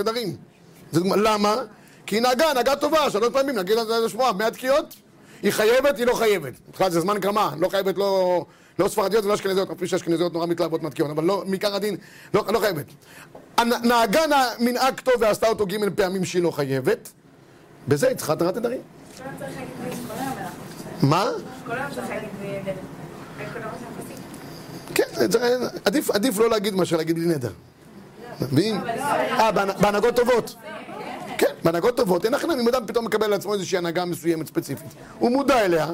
דוגמה- 0.93 1.15
למה? 1.15 1.55
כי 2.05 2.15
היא 2.15 2.21
נהגה, 2.21 2.53
נהגה 2.53 2.75
טובה, 2.75 3.09
שלוש 3.09 3.29
פעמים, 3.33 3.55
נגיד 3.55 3.77
לשמוע 4.05 4.31
100 4.31 4.51
תקיעות, 4.51 4.95
היא 5.43 5.51
חייבת, 5.51 5.97
היא 5.97 6.05
לא 6.05 6.13
חייבת. 6.13 6.53
בכלל 6.73 6.91
זה 6.91 6.99
זמן 7.01 7.19
קרמה, 7.19 7.51
לא 7.59 7.69
חייבת, 7.69 7.97
לא, 7.97 8.45
לא 8.79 8.87
ספרדיות 8.87 9.25
ולא 9.25 9.33
אשכנזיות, 9.33 9.71
אפילו 9.71 9.87
שאשכנזיות 9.87 10.33
נורא 10.33 10.45
מתלהבות 10.45 10.83
מהתקיעות, 10.83 11.11
אבל 11.11 11.23
לא, 11.23 11.43
מעיקר 11.47 11.75
הדין, 11.75 11.97
לא, 12.33 12.45
לא 12.53 12.59
חייבת. 12.59 12.85
נהגה 13.83 14.27
נה- 14.27 14.49
מנהג 14.59 14.99
טוב 14.99 15.13
ועשתה 15.19 15.47
אותו 15.47 15.65
ג' 15.65 15.75
פעמים 15.95 16.25
שהיא 16.25 16.43
לא 16.43 16.51
חייבת, 16.51 17.11
בזה 17.87 18.07
היא 18.07 18.15
צריכה 18.17 18.33
התרת 18.33 18.57
נדרים. 18.57 18.81
מה? 21.01 21.25
כל 21.65 21.71
היום 21.71 21.91
צריך 21.95 22.09
להגיד? 22.09 22.29
כן, 24.95 25.03
עדיף, 25.85 26.11
עדיף 26.11 26.37
לא 26.39 26.49
להגיד 26.49 26.73
מאשר 26.75 26.97
להגיד 26.97 27.15
בלי 27.15 27.25
נדר. 27.25 27.51
מבין? 28.41 28.75
אה, 28.87 29.49
בהנ- 29.51 29.81
בהנהגות 29.81 30.15
טובות. 30.15 30.55
כן, 31.37 31.47
בהנהגות 31.63 31.97
טובות. 31.97 32.25
אין 32.25 32.33
לכם, 32.33 32.51
אם 32.51 32.67
אדם 32.67 32.85
פתאום 32.87 33.05
מקבל 33.05 33.25
על 33.25 33.33
עצמו 33.33 33.53
איזושהי 33.53 33.77
הנהגה 33.77 34.05
מסוימת 34.05 34.47
ספציפית. 34.47 34.87
הוא 35.19 35.31
מודע 35.31 35.65
אליה, 35.65 35.87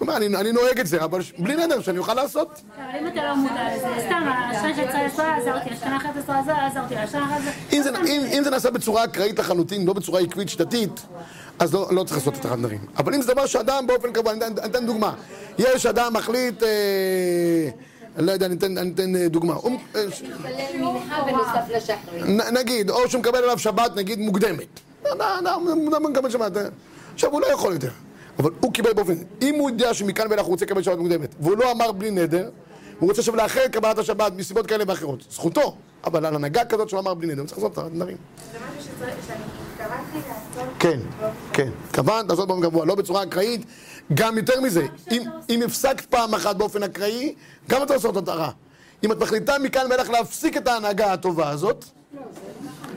אומר, 0.00 0.16
אני, 0.16 0.26
אני 0.26 0.52
נוהג 0.52 0.80
את 0.80 0.86
זה, 0.86 1.04
אבל 1.04 1.20
בלי 1.38 1.56
נדר, 1.56 1.80
שאני 1.80 1.98
אוכל 1.98 2.14
לעשות. 2.14 2.48
אבל 2.76 2.98
אם 3.00 3.06
אתה 3.06 3.24
לא 3.28 3.36
מודע 3.36 3.76
לזה, 3.76 3.86
סתם, 4.06 4.22
השנה 4.50 4.74
שיצאה 4.74 5.06
עשרה 5.06 5.36
עזרתי, 5.36 5.70
השנה 5.70 5.96
אחרת 5.96 6.16
עזרה, 6.16 6.66
עזרתי, 6.66 6.96
השנה 6.96 7.26
אחרת... 7.26 7.54
אם 8.32 8.42
זה, 8.44 8.50
נעשה 8.50 8.70
בצורה 8.70 9.04
אקראית 9.04 9.38
לחלוטין, 9.38 9.86
לא 9.86 9.92
בצורה 9.92 10.20
עקבית 10.20 10.48
שיטתית, 10.48 11.06
אז 11.58 11.74
לא, 11.74 11.88
לא 11.90 12.04
צריך 12.04 12.16
לעשות 12.18 12.34
את 12.40 12.44
הנדרים. 12.44 12.78
אבל 12.96 13.14
אם 13.14 13.22
זה 13.22 13.32
דבר 13.34 13.46
שאדם 13.46 13.86
באופן 13.86 14.12
קבוע, 14.12 14.32
אני 14.32 14.40
אתן- 14.64 14.86
דוגמה. 14.86 15.14
יש 15.58 15.86
אדם 15.86 16.12
מחליט, 16.14 16.62
אה, 16.62 16.68
אני 18.16 18.26
לא 18.26 18.32
יודע, 18.32 18.46
אני 18.46 18.54
אתן, 18.54 19.16
אה, 19.16 19.28
דוגמה. 19.28 19.54
הוא, 19.54 19.78
אה, 19.96 20.02
נגיד, 22.52 22.90
או 22.90 23.08
שהוא 23.08 23.20
מקבל 23.20 23.38
עליו 23.38 23.58
שבת, 23.58 23.96
נגיד, 23.96 24.18
מוקדמת. 24.18 24.66
לא, 25.04 25.10
לא, 25.18 25.40
לא, 25.42 25.54
הוא 25.54 26.10
מקבל 26.10 26.30
שבת. 26.30 26.56
אה. 26.56 26.62
עכשיו, 27.14 27.30
הוא 27.30 27.40
לא 27.40 27.46
יכול 27.46 27.72
יותר. 27.72 27.90
אבל 28.38 28.50
הוא 28.60 28.72
קיבל 28.72 28.92
באופן... 28.92 29.14
אם 29.42 29.54
הוא 29.54 29.70
יודע 29.70 29.94
שמכאן 29.94 30.26
ואילך 30.30 30.44
הוא 30.44 30.52
רוצה 30.52 30.64
לקבל 30.64 30.82
שבת 30.82 30.98
מוקדמת, 30.98 31.34
והוא 31.40 31.56
לא 31.56 31.72
אמר 31.72 31.92
בלי 31.92 32.10
נדר, 32.10 32.50
הוא 32.98 33.08
רוצה 33.08 33.20
עכשיו 33.20 33.36
לאחר 33.36 33.68
קבלת 33.68 33.98
השבת 33.98 34.32
מסיבות 34.36 34.66
כאלה 34.66 34.84
ואחרות. 34.86 35.24
זכותו. 35.30 35.76
אבל 36.04 36.26
על 36.26 36.34
הנהגה 36.34 36.64
כזאת 36.64 36.88
שהוא 36.88 37.00
אמר 37.00 37.14
בלי 37.14 37.26
נדר, 37.28 37.40
הוא 37.40 37.46
צריך 37.46 37.58
לעשות 37.58 37.72
את 37.72 37.92
הדברים. 37.92 38.16
זה 38.52 38.58
משהו 38.58 38.90
שצריך- 38.96 39.14
שאני 39.26 39.38
התכוונתי 39.82 40.28
לעשות. 40.28 40.72
כן, 40.78 40.98
כן. 41.52 41.68
התכוונת 41.88 42.30
לעשות 42.30 42.48
באופן 42.48 42.62
קבוע, 42.62 42.86
לא 42.86 42.94
בצורה 42.94 43.22
אקראית. 43.22 43.64
גם 44.14 44.38
יותר 44.38 44.60
מזה, 44.60 44.86
אם, 45.10 45.22
אם 45.50 45.62
הפסקת 45.62 46.06
פעם 46.06 46.34
אחת 46.34 46.56
באופן 46.56 46.82
אקראי, 46.82 47.34
גם 47.68 47.82
אתה 47.82 47.94
עושה 47.94 48.08
אותו 48.08 48.32
הרע. 48.32 48.50
אם 49.04 49.12
את 49.12 49.18
מחליטה 49.22 49.58
מכאן 49.58 49.86
ואילך 49.90 50.10
להפסיק 50.10 50.56
את 50.56 50.68
ההנהגה 50.68 51.12
הטובה 51.12 51.48
הזאת, 51.50 51.84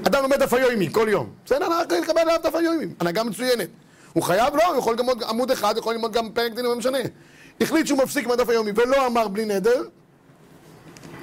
אדם 0.08 0.21
לומד 0.23 0.39
דף 0.39 0.54
היומי 0.54 0.89
כל 0.91 1.08
יום. 1.12 1.30
בסדר, 1.45 1.65
אנחנו 1.67 1.95
לקבל 2.01 2.19
עליו 2.21 2.38
דף 2.43 2.56
היומי. 2.56 2.86
הנהגה 2.99 3.23
מצוינת. 3.23 3.67
הוא 4.13 4.24
חייב? 4.24 4.56
לא, 4.56 4.67
הוא 4.67 4.78
יכול 4.78 4.95
גם 4.95 5.06
ללמוד 5.06 5.24
עמוד 5.24 5.52
אחד, 5.52 5.76
יכול 5.78 5.93
ללמוד 5.93 6.13
גם 6.13 6.30
פרק 6.34 6.54
דין, 6.54 6.65
לא 6.65 6.76
משנה. 6.76 6.97
החליט 7.62 7.88
שהוא 7.88 8.00
מפסיק 8.04 8.28
מהדף 8.28 8.50
היומי 8.50 8.71
ולא 8.76 9.08
אמר 9.08 9.28
בלי 9.28 9.45
נדר, 9.45 9.84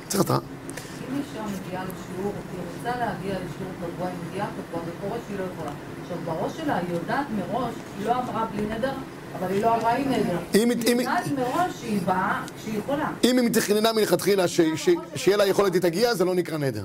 צריך 0.09 0.20
התראה. 0.20 0.38
אם 0.38 1.16
אישה 1.18 1.42
מגיעה 1.42 1.85
לשיעור, 1.85 2.33
היא 2.53 2.61
רוצה 2.77 2.98
להגיע 2.98 3.35
לשיעור 3.35 3.72
קבוע, 3.81 4.07
היא 4.07 4.16
מגיעה 4.29 4.46
קבוע, 4.46 4.81
וקורה 4.87 5.18
שהיא 5.27 5.38
לא 5.38 5.44
יכולה. 5.55 5.70
עכשיו, 6.03 6.16
בראש 6.24 6.53
שלה 6.57 6.77
היא 6.77 6.87
יודעת 6.90 7.27
מראש, 7.31 7.74
היא 7.98 8.07
לא 8.07 8.12
אמרה 8.12 8.46
בלי 8.53 8.66
נדר, 8.66 8.92
אבל 9.38 9.53
היא 9.53 9.62
לא 9.62 9.74
אמרה 9.74 9.96
עם 9.96 10.12
נדר. 10.12 10.38
היא 10.53 10.66
יודעת 10.87 11.27
מראש 11.38 11.72
שהיא 11.81 12.01
באה, 12.05 12.42
שהיא 12.64 12.79
יכולה. 12.79 13.11
אם 13.24 13.38
היא 13.38 13.51
תכננה 13.53 13.92
מלכתחילה 13.92 14.44
שיהיה 14.48 15.37
לה 15.37 15.46
יכולת 15.46 15.74
היא 15.74 15.83
תגיע, 15.83 16.14
זה 16.14 16.24
לא 16.24 16.35
נקרא 16.35 16.59
נדר. 16.59 16.85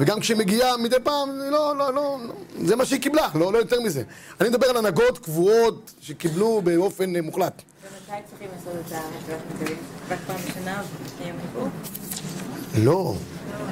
וגם 0.00 0.20
כשהיא 0.20 0.36
מגיעה 0.36 0.76
מדי 0.76 0.96
פעם, 1.04 1.28
לא, 1.50 1.76
לא, 1.76 1.94
לא, 1.94 2.16
זה 2.64 2.76
מה 2.76 2.84
שהיא 2.84 3.00
קיבלה, 3.00 3.28
לא, 3.34 3.52
לא 3.52 3.58
יותר 3.58 3.80
מזה. 3.80 4.02
אני 4.40 4.48
מדבר 4.48 4.66
על 4.66 4.76
הנהגות 4.76 5.18
קבועות 5.18 5.92
שקיבלו 6.00 6.60
באופן 6.64 7.16
אה, 7.16 7.22
מוחלט. 7.22 7.62
ומתי 7.82 8.22
צריכים 8.30 8.48
לעשות 8.56 8.72
את 8.92 9.54
נדרים? 9.60 9.76
רק 10.10 10.18
פעם 10.26 10.36
בשנה? 10.36 10.82
לא. 12.78 13.14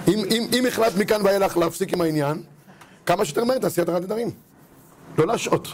אם, 0.09 0.25
אם, 0.31 0.47
אם 0.59 0.67
החלטת 0.67 0.97
מכאן 0.97 1.21
ואילך 1.25 1.57
להפסיק 1.57 1.93
עם 1.93 2.01
העניין, 2.01 2.43
כמה 3.07 3.25
שיותר 3.25 3.45
מהר 3.45 3.59
תעשי 3.59 3.81
התרת 3.81 4.03
נדרים. 4.03 4.31
לא 5.19 5.27
להשעות. 5.27 5.67
את- 5.67 5.73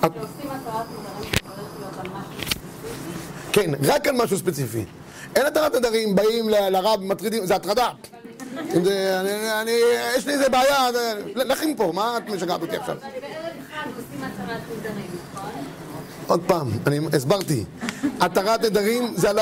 כשעושים 0.00 0.20
התרת 0.50 0.86
נדרים 0.90 1.32
זה 1.32 1.38
צריך 1.46 1.68
להיות 1.78 1.98
על 1.98 2.08
משהו 2.08 2.32
ספציפי. 2.42 3.52
כן, 3.52 3.70
רק 3.82 4.08
על 4.08 4.14
משהו 4.16 4.38
ספציפי. 4.38 4.84
אין 5.36 5.46
התרת 5.46 5.74
נדרים, 5.74 6.14
באים 6.16 6.48
לרב, 6.48 7.00
מטרידים, 7.02 7.46
זה 7.46 7.54
הטרדה. 7.56 7.88
אם 8.76 8.84
זה, 8.84 9.20
אני, 9.20 9.60
אני, 9.62 9.70
יש 10.16 10.26
לי 10.26 10.32
איזה 10.32 10.48
בעיה, 10.48 10.88
לכי 11.34 11.66
מפה, 11.66 11.92
מה 11.94 12.18
את 12.18 12.28
משגעת 12.28 12.62
אותי 12.62 12.76
עכשיו? 12.76 12.96
בערב 12.96 13.56
אחד 13.70 13.90
עושים 13.96 14.24
התרת 14.24 14.60
נדרים, 14.78 15.06
נכון? 15.34 15.50
עוד 16.26 16.42
פעם, 16.46 16.68
אני 16.86 16.98
הסברתי. 17.12 17.64
התרת 18.20 18.64
נדרים 18.64 19.12
זה 19.16 19.30
על... 19.30 19.38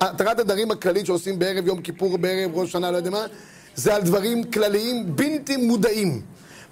התרת 0.00 0.40
נדרים 0.40 0.70
הכללית 0.70 1.06
שעושים 1.06 1.38
בערב 1.38 1.66
יום 1.66 1.80
כיפור, 1.82 2.18
בערב 2.18 2.50
ראש 2.54 2.72
שנה, 2.72 2.90
לא 2.90 2.96
יודע 2.96 3.10
מה, 3.10 3.26
זה 3.74 3.94
על 3.94 4.02
דברים 4.02 4.44
כלליים 4.44 5.16
בלתי 5.16 5.56
מודעים. 5.56 6.22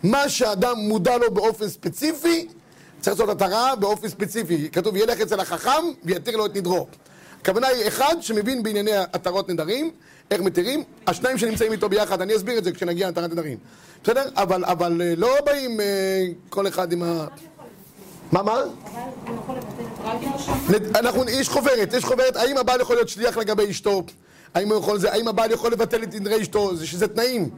מה 0.03 0.29
שאדם 0.29 0.79
מודע 0.79 1.19
לו 1.19 1.35
באופן 1.35 1.69
ספציפי, 1.69 2.49
צריך 3.01 3.21
לעשות 3.21 3.29
התרה 3.29 3.77
באופן 3.77 4.09
ספציפי. 4.09 4.69
כתוב, 4.73 4.97
ילך 4.97 5.21
אצל 5.21 5.41
החכם 5.41 5.85
ויתיר 6.05 6.37
לו 6.37 6.47
את 6.47 6.57
נדרו. 6.57 6.87
הכוונה 7.41 7.67
היא 7.67 7.89
אחד 7.89 8.17
שמבין 8.21 8.63
בענייני 8.63 8.97
התרות 8.97 9.49
נדרים, 9.49 9.91
איך 10.33 10.41
מתירים, 10.41 10.85
השניים 11.07 11.39
שנמצאים 11.39 11.73
איתו 11.73 11.89
ביחד, 11.89 12.21
אני 12.23 12.37
אסביר 12.37 12.59
את 12.59 12.65
זה 12.65 12.73
כשנגיע 12.73 13.07
להתרת 13.07 13.31
נדרים. 13.31 13.59
בסדר? 14.05 14.29
אבל, 14.37 14.65
אבל 14.65 15.03
אה, 15.03 15.15
לא 15.17 15.37
באים 15.47 15.81
אה, 15.81 16.27
כל 16.49 16.69
אחד 16.69 16.93
עם 16.93 17.03
ה... 17.03 17.27
מה, 18.33 18.43
מה? 18.43 18.63
אנחנו, 20.95 21.25
יש 21.29 21.49
חוברת, 21.49 21.93
יש 21.93 22.05
חוברת, 22.05 22.37
האם 22.37 22.59
הבעל 22.59 22.81
יכול 22.81 22.97
להיות 22.97 23.09
שליח 23.09 23.37
לגבי 23.37 23.71
אשתו? 23.71 24.03
האם, 24.55 24.69
הוא 24.69 24.79
יכול, 24.79 24.99
זה, 24.99 25.13
האם 25.13 25.29
הבעל 25.29 25.51
יכול 25.51 25.73
לבטל 25.73 26.03
את 26.03 26.15
נדרי 26.15 26.43
אשתו? 26.43 26.77
זה 26.77 26.87
שזה 26.87 27.09
תנאים. 27.09 27.51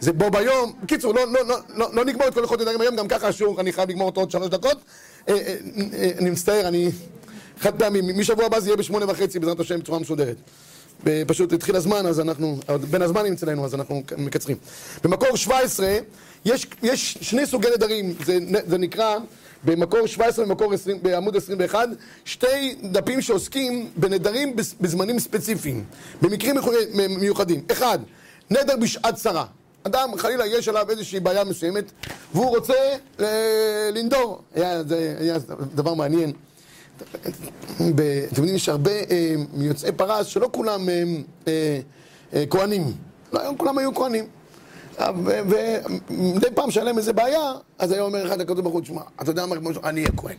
זה 0.00 0.12
בו 0.12 0.30
ביום. 0.30 0.72
בקיצור, 0.82 1.14
לא, 1.14 1.32
לא, 1.32 1.46
לא, 1.46 1.56
לא, 1.74 1.88
לא 1.92 2.04
נגמור 2.04 2.28
את 2.28 2.34
כל 2.34 2.40
הלכות 2.40 2.60
נדרים 2.60 2.80
היום, 2.80 2.96
גם 2.96 3.08
ככה 3.08 3.28
השיעור, 3.28 3.60
אני 3.60 3.72
חייב 3.72 3.88
לגמור 3.90 4.06
אותו 4.06 4.20
עוד 4.20 4.30
שלוש 4.30 4.48
דקות. 4.48 4.78
אה, 5.28 5.34
אה, 5.34 5.56
אה, 5.94 6.10
אני 6.18 6.30
מצטער, 6.30 6.68
אני... 6.68 6.90
חד 7.58 7.78
פעמי, 7.78 8.00
משבוע 8.00 8.46
הבא 8.46 8.60
זה 8.60 8.68
יהיה 8.68 8.76
בשמונה 8.76 9.06
וחצי, 9.08 9.38
בעזרת 9.38 9.60
השם, 9.60 9.78
בצורה 9.78 9.98
מסודרת. 9.98 10.36
פשוט 11.26 11.52
התחיל 11.52 11.76
הזמן, 11.76 12.06
אז 12.06 12.20
אנחנו, 12.20 12.58
בין 12.90 13.02
הזמנים 13.02 13.32
אצלנו, 13.32 13.64
אז 13.64 13.74
אנחנו 13.74 14.02
מקצרים. 14.18 14.56
במקור 15.04 15.36
17, 15.36 15.96
יש, 16.44 16.66
יש 16.82 17.18
שני 17.20 17.46
סוגי 17.46 17.68
נדרים, 17.76 18.14
זה, 18.24 18.38
זה 18.66 18.78
נקרא 18.78 19.16
במקור 19.64 20.06
17 20.06 20.44
במקור 20.46 20.72
20, 20.74 21.02
בעמוד 21.02 21.36
21, 21.36 21.88
שתי 22.24 22.46
דפים 22.92 23.20
שעוסקים 23.22 23.90
בנדרים 23.96 24.56
בז- 24.56 24.74
בזמנים 24.80 25.18
ספציפיים, 25.18 25.84
במקרים 26.22 26.54
מיוחד- 26.54 26.72
מיוחדים. 27.20 27.60
אחד, 27.72 27.98
נדר 28.50 28.76
בשעת 28.76 29.14
צרה. 29.14 29.44
אדם, 29.82 30.10
חלילה, 30.18 30.46
יש 30.46 30.68
עליו 30.68 30.90
איזושהי 30.90 31.20
בעיה 31.20 31.44
מסוימת, 31.44 31.84
והוא 32.34 32.48
רוצה 32.56 32.74
אה, 33.20 33.26
לנדור. 33.92 34.40
היה, 34.54 34.82
זה 34.82 35.16
היה 35.20 35.36
דבר 35.74 35.94
מעניין. 35.94 36.32
אתם 37.02 37.84
יודעים, 38.36 38.54
יש 38.54 38.68
הרבה 38.68 38.90
אה, 38.90 39.34
מיוצאי 39.52 39.92
פרס 39.92 40.26
שלא 40.26 40.48
כולם 40.52 40.88
אה, 40.88 41.02
אה, 41.48 41.80
אה, 42.34 42.44
כהנים. 42.50 42.92
לא, 43.32 43.40
היום 43.40 43.56
כולם 43.56 43.78
היו 43.78 43.94
כהנים. 43.94 44.24
אה, 45.00 45.10
ומדי 46.10 46.46
פעם 46.54 46.70
שהיה 46.70 46.84
להם 46.84 46.98
איזה 46.98 47.12
בעיה, 47.12 47.52
אז 47.78 47.92
היה 47.92 48.02
אומר 48.02 48.26
אחד 48.26 48.40
הקדוש 48.40 48.60
ברוך 48.60 48.74
הוא, 48.74 48.82
תשמע, 48.82 49.02
אתה 49.22 49.30
יודע 49.30 49.46
מה, 49.46 49.56
אני 49.84 50.00
אהיה 50.00 50.12
כהן. 50.16 50.36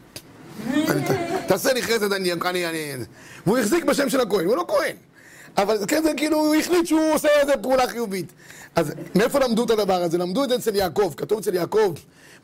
תעשה 1.48 1.74
לי 1.74 1.82
חסד, 1.82 2.14
אני 2.14 2.32
אהיה 2.32 2.50
אני, 2.50 2.94
אני... 2.94 3.04
והוא 3.46 3.58
החזיק 3.58 3.84
בשם 3.84 4.10
של 4.10 4.20
הכהן, 4.20 4.46
הוא 4.46 4.56
לא 4.56 4.66
כהן. 4.68 4.96
אבל 5.58 5.78
כן, 5.88 6.04
זה 6.04 6.12
כאילו, 6.18 6.38
הוא 6.38 6.56
החליט 6.56 6.86
שהוא 6.86 7.14
עושה 7.14 7.30
איזה 7.42 7.54
פעולה 7.62 7.88
חיובית. 7.88 8.34
אז 8.76 8.94
מאיפה 9.16 9.40
למדו 9.40 9.64
את 9.64 9.70
הדבר 9.70 10.04
הזה? 10.04 10.18
למדו 10.18 10.44
את 10.44 10.50
זה 10.50 10.56
אצל 10.56 10.76
יעקב, 10.76 11.14
כתוב 11.18 11.40
אצל 11.40 11.56
יעקב, 11.56 11.94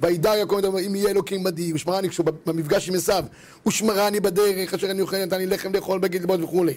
וידע 0.01 0.35
יעקב, 0.35 0.75
אם 0.87 0.95
יהיה 0.95 1.09
אלוקים 1.09 1.47
עדי, 1.47 1.73
ושמרני, 1.73 2.09
כשהוא 2.09 2.25
במפגש 2.45 2.89
עם 2.89 2.95
עשיו, 2.95 3.23
ושמרני 3.67 4.19
בדרך, 4.19 4.73
אשר 4.73 4.91
אני 4.91 5.01
אוכל, 5.01 5.25
נתן 5.25 5.37
לי 5.37 5.45
לחם 5.45 5.73
לאכול 5.73 5.99
בגיל 5.99 6.21
ללמוד 6.21 6.41
וכולי. 6.41 6.73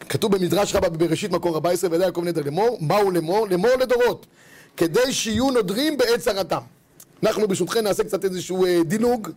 כתוב 0.00 0.36
במדרש 0.36 0.74
רבה 0.74 0.88
בבראשית 0.88 1.30
מקור 1.30 1.54
14, 1.54 1.90
וידע 1.90 2.04
יעקב 2.04 2.22
נדר 2.24 2.42
לאמור, 2.44 2.78
מהו 2.80 3.10
לאמור? 3.10 3.46
לאמור 3.48 3.70
לדורות, 3.80 4.26
כדי 4.76 5.12
שיהיו 5.12 5.50
נודרים 5.50 5.96
בעת 5.96 6.20
צרתם. 6.20 6.60
אנחנו 7.22 7.48
ברשותכם 7.48 7.80
נעשה 7.80 8.04
קצת 8.04 8.24
איזשהו 8.24 8.64
אה, 8.64 8.80
דילוג 8.84 9.30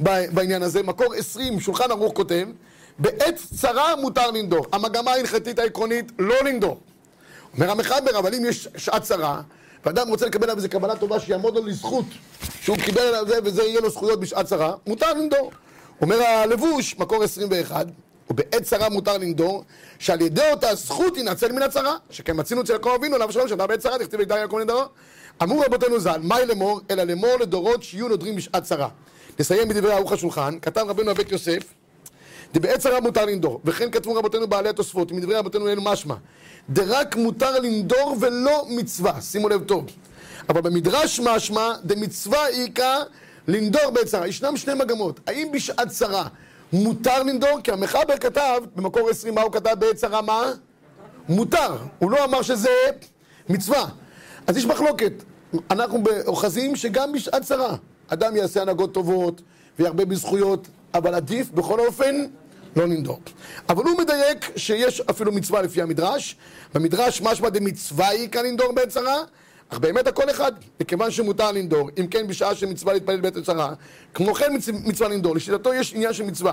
בעניין 0.00 0.62
הזה. 0.62 0.82
מקור 0.82 1.14
20, 1.14 1.60
שולחן 1.60 1.90
ערוך 1.90 2.12
כותב, 2.14 2.46
בעת 2.98 3.40
צרה 3.56 3.96
מותר 3.96 4.30
לנדור. 4.30 4.66
המגמה 4.72 5.10
ההלכתית 5.10 5.58
העקרונית 5.58 6.12
לא 6.18 6.34
לנדור. 6.44 6.80
אומר 7.54 7.70
המחבר, 7.70 8.18
אבל 8.18 8.34
אם 8.34 8.44
יש 8.44 8.68
שעת 8.76 9.02
צרה, 9.02 9.40
ואדם 9.84 10.08
רוצה 10.08 10.26
לקבל 10.26 10.44
עליו 10.44 10.56
איזה 10.56 10.68
קבלה 10.68 10.96
טובה 10.96 11.20
שיעמוד 11.20 11.54
לו 11.54 11.66
לזכות, 11.66 12.04
שהוא 12.60 12.76
קיבל 12.76 13.02
עליו 13.02 13.24
זה 13.28 13.38
וזה 13.44 13.62
יהיה 13.62 13.80
לו 13.80 13.90
זכויות 13.90 14.20
בשעת 14.20 14.46
צרה, 14.46 14.72
מותר 14.86 15.12
לנדור. 15.12 15.50
אומר 16.00 16.22
הלבוש, 16.22 16.98
מקור 16.98 17.22
21, 17.22 17.86
ובעת 18.30 18.62
צרה 18.62 18.88
מותר 18.88 19.18
לנדור, 19.18 19.64
שעל 19.98 20.20
ידי 20.20 20.50
אותה 20.50 20.74
זכות 20.74 21.16
ינצל 21.16 21.52
מן 21.52 21.62
הצרה, 21.62 21.96
שכן 22.10 22.32
מצינו 22.40 22.60
אצל 22.60 22.72
יעקב 22.72 22.92
אבינו, 22.98 23.14
עליו 23.14 23.28
השלום, 23.28 23.48
שאתה 23.48 23.66
בעת 23.66 23.78
צרה, 23.78 23.98
תכתיב 23.98 24.20
לידי 24.20 24.38
יעקב 24.38 24.58
נדרו. 24.58 24.82
אמרו 25.42 25.60
רבותינו 25.60 26.00
ז"ל, 26.00 26.20
מהי 26.22 26.46
לאמור? 26.46 26.80
אלא 26.90 27.02
לאמור 27.02 27.36
לדורות 27.40 27.82
שיהיו 27.82 28.08
נודרים 28.08 28.36
בשעת 28.36 28.62
צרה. 28.62 28.88
נסיים 29.38 29.68
בדברי 29.68 29.92
ערוך 29.92 30.12
השולחן, 30.12 30.58
כתב 30.62 30.84
רבנו 30.88 31.10
הבית 31.10 31.32
יוסף, 31.32 31.62
דבעת 32.54 32.80
צרה 32.80 33.00
מותר 33.00 33.24
לנדור, 33.24 33.60
וכן 33.64 33.90
כתבו 33.90 34.14
רבותינו 34.14 34.46
בעלי 34.46 34.68
התוספות, 34.68 35.12
מדברי 35.12 35.34
רבותינו 35.34 35.68
אלו 35.68 35.82
משמע, 35.82 36.14
דרק 36.70 37.16
מותר 37.16 37.58
לנדור 37.58 38.16
ולא 38.20 38.66
מצווה, 38.68 39.20
שימו 39.20 39.48
לב 39.48 39.64
טוב. 39.64 39.86
אבל 40.48 40.60
במדרש 40.60 41.20
משמע, 41.20 41.72
דמצווה 41.84 42.48
איכא 42.48 43.02
לנדור 43.48 43.90
בעת. 43.90 44.26
ישנם 44.26 44.56
שני 44.56 44.74
מגמות, 44.74 45.20
האם 45.26 45.48
בשעת 45.52 45.88
צרה 45.88 46.26
מותר 46.72 47.22
לנדור? 47.22 47.60
כי 47.64 47.72
המחבר 47.72 48.16
כתב, 48.20 48.60
במקור 48.76 49.10
20, 49.10 49.34
מה 49.34 49.42
הוא 49.42 49.52
כתב 49.52 49.74
בעת 49.78 49.96
צרה 49.96 50.22
מה? 50.22 50.52
מותר, 51.28 51.76
הוא 51.98 52.10
לא 52.10 52.24
אמר 52.24 52.42
שזה 52.42 52.70
מצווה. 53.48 53.86
אז 54.46 54.56
יש 54.56 54.66
מחלוקת. 54.66 55.12
אנחנו 55.70 56.02
אוחזים 56.26 56.76
שגם 56.76 57.12
בשעת 57.12 57.42
צרה 57.42 57.76
אדם 58.08 58.36
יעשה 58.36 58.62
הנהגות 58.62 58.94
טובות 58.94 59.42
וירבה 59.78 60.04
בזכויות, 60.04 60.68
אבל 60.94 61.14
עדיף 61.14 61.50
בכל 61.50 61.80
אופן 61.80 62.24
לא 62.76 62.84
לנדור. 62.84 63.20
אבל 63.68 63.84
הוא 63.84 63.98
מדייק 63.98 64.50
שיש 64.56 65.00
אפילו 65.00 65.32
מצווה 65.32 65.62
לפי 65.62 65.82
המדרש. 65.82 66.36
במדרש 66.74 67.20
משמע 67.22 67.48
דמצווה 67.48 68.08
היא 68.08 68.28
כאן 68.28 68.44
לנדור 68.46 68.72
בעת 68.72 68.88
צרה, 68.88 69.16
אך 69.68 69.78
באמת 69.78 70.06
הכל 70.06 70.30
אחד, 70.30 70.52
מכיוון 70.80 71.10
שמותר 71.10 71.52
לנדור, 71.52 71.90
אם 72.00 72.06
כן 72.06 72.26
בשעה 72.26 72.54
שמצווה 72.54 72.92
להתפלל 72.92 73.20
בעת 73.20 73.38
צרה, 73.38 73.72
כמו 74.14 74.34
כן 74.34 74.52
מצ- 74.54 74.68
מצווה 74.68 75.08
לנדור, 75.08 75.36
לשיטתו 75.36 75.74
יש 75.74 75.94
עניין 75.94 76.12
של 76.12 76.24
מצווה. 76.24 76.52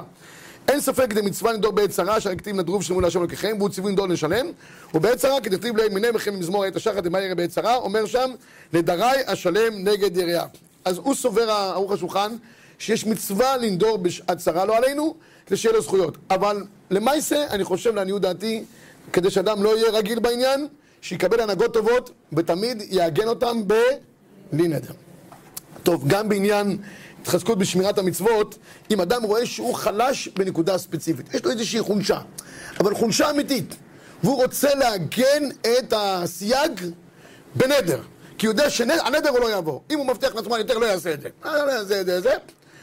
אין 0.67 0.81
ספק 0.81 1.13
דמצווה 1.13 1.53
לנדור 1.53 1.71
בעת 1.71 1.89
צרה, 1.89 2.19
שהכתיב 2.21 2.55
נדרו 2.55 2.79
ושלמו 2.79 3.01
להשם 3.01 3.19
אלוקיכם, 3.19 3.55
והוא 3.57 3.69
ציווי 3.69 3.89
לנדור 3.91 4.07
לשלם, 4.07 4.45
ובעת 4.93 5.17
צרה 5.17 5.41
כדכתיב 5.41 5.77
להם 5.77 5.93
מנה 5.93 6.11
מכם 6.11 6.39
מזמור 6.39 6.65
עת 6.65 6.75
השחת 6.75 7.03
דמה 7.03 7.21
ירא 7.21 7.33
בעת 7.33 7.49
צרה, 7.49 7.75
אומר 7.75 8.05
שם, 8.05 8.31
נדרי 8.73 9.11
אשלם 9.25 9.73
נגד 9.87 10.17
יריעה. 10.17 10.45
אז 10.85 10.97
הוא 10.97 11.15
סובר 11.15 11.51
ערוך 11.51 11.91
השולחן, 11.91 12.35
שיש 12.79 13.05
מצווה 13.05 13.57
לנדור 13.57 13.97
בשעת 13.97 14.37
צרה, 14.37 14.65
לא 14.65 14.77
עלינו, 14.77 15.15
כדי 15.45 15.57
שיהיה 15.57 15.75
לו 15.75 15.81
זכויות. 15.81 16.17
אבל 16.29 16.63
למעשה, 16.91 17.47
אני 17.49 17.63
חושב 17.63 17.95
לעניות 17.95 18.21
דעתי, 18.21 18.63
כדי 19.13 19.31
שאדם 19.31 19.63
לא 19.63 19.77
יהיה 19.77 19.91
רגיל 19.91 20.19
בעניין, 20.19 20.67
שיקבל 21.01 21.39
הנהגות 21.39 21.73
טובות, 21.73 22.11
ותמיד 22.33 22.83
יעגן 22.89 23.27
אותם 23.27 23.61
בלי 24.51 24.67
נדר. 24.67 24.93
טוב, 25.83 26.07
גם 26.07 26.29
בעניין 26.29 26.77
התחזקות 27.21 27.57
בשמירת 27.57 27.97
המצוות, 27.97 28.57
אם 28.91 29.01
אדם 29.01 29.23
רואה 29.23 29.45
שהוא 29.45 29.75
חלש 29.75 30.27
בנקודה 30.27 30.77
ספציפית, 30.77 31.33
יש 31.33 31.45
לו 31.45 31.51
איזושהי 31.51 31.81
חולשה, 31.81 32.19
אבל 32.79 32.95
חולשה 32.95 33.29
אמיתית, 33.29 33.75
והוא 34.23 34.43
רוצה 34.43 34.75
לעגן 34.75 35.49
את 35.61 35.93
הסייג 35.97 36.81
בנדר, 37.55 38.01
כי 38.37 38.47
הוא 38.47 38.53
יודע 38.53 38.69
שהנדר 38.69 39.29
הוא 39.29 39.39
לא 39.39 39.49
יעבור. 39.49 39.83
אם 39.91 39.97
הוא 39.97 40.07
מבטיח 40.07 40.35
לעצמו, 40.35 40.55
אני 40.55 40.61
יותר 40.61 40.77
לא 40.77 40.91
אעשה 40.91 41.13
את 41.13 41.21
זה. 41.21 41.29
אה, 41.45 41.65
לא, 41.65 41.83
זה, 41.83 42.03
זה, 42.03 42.21
זה. 42.21 42.35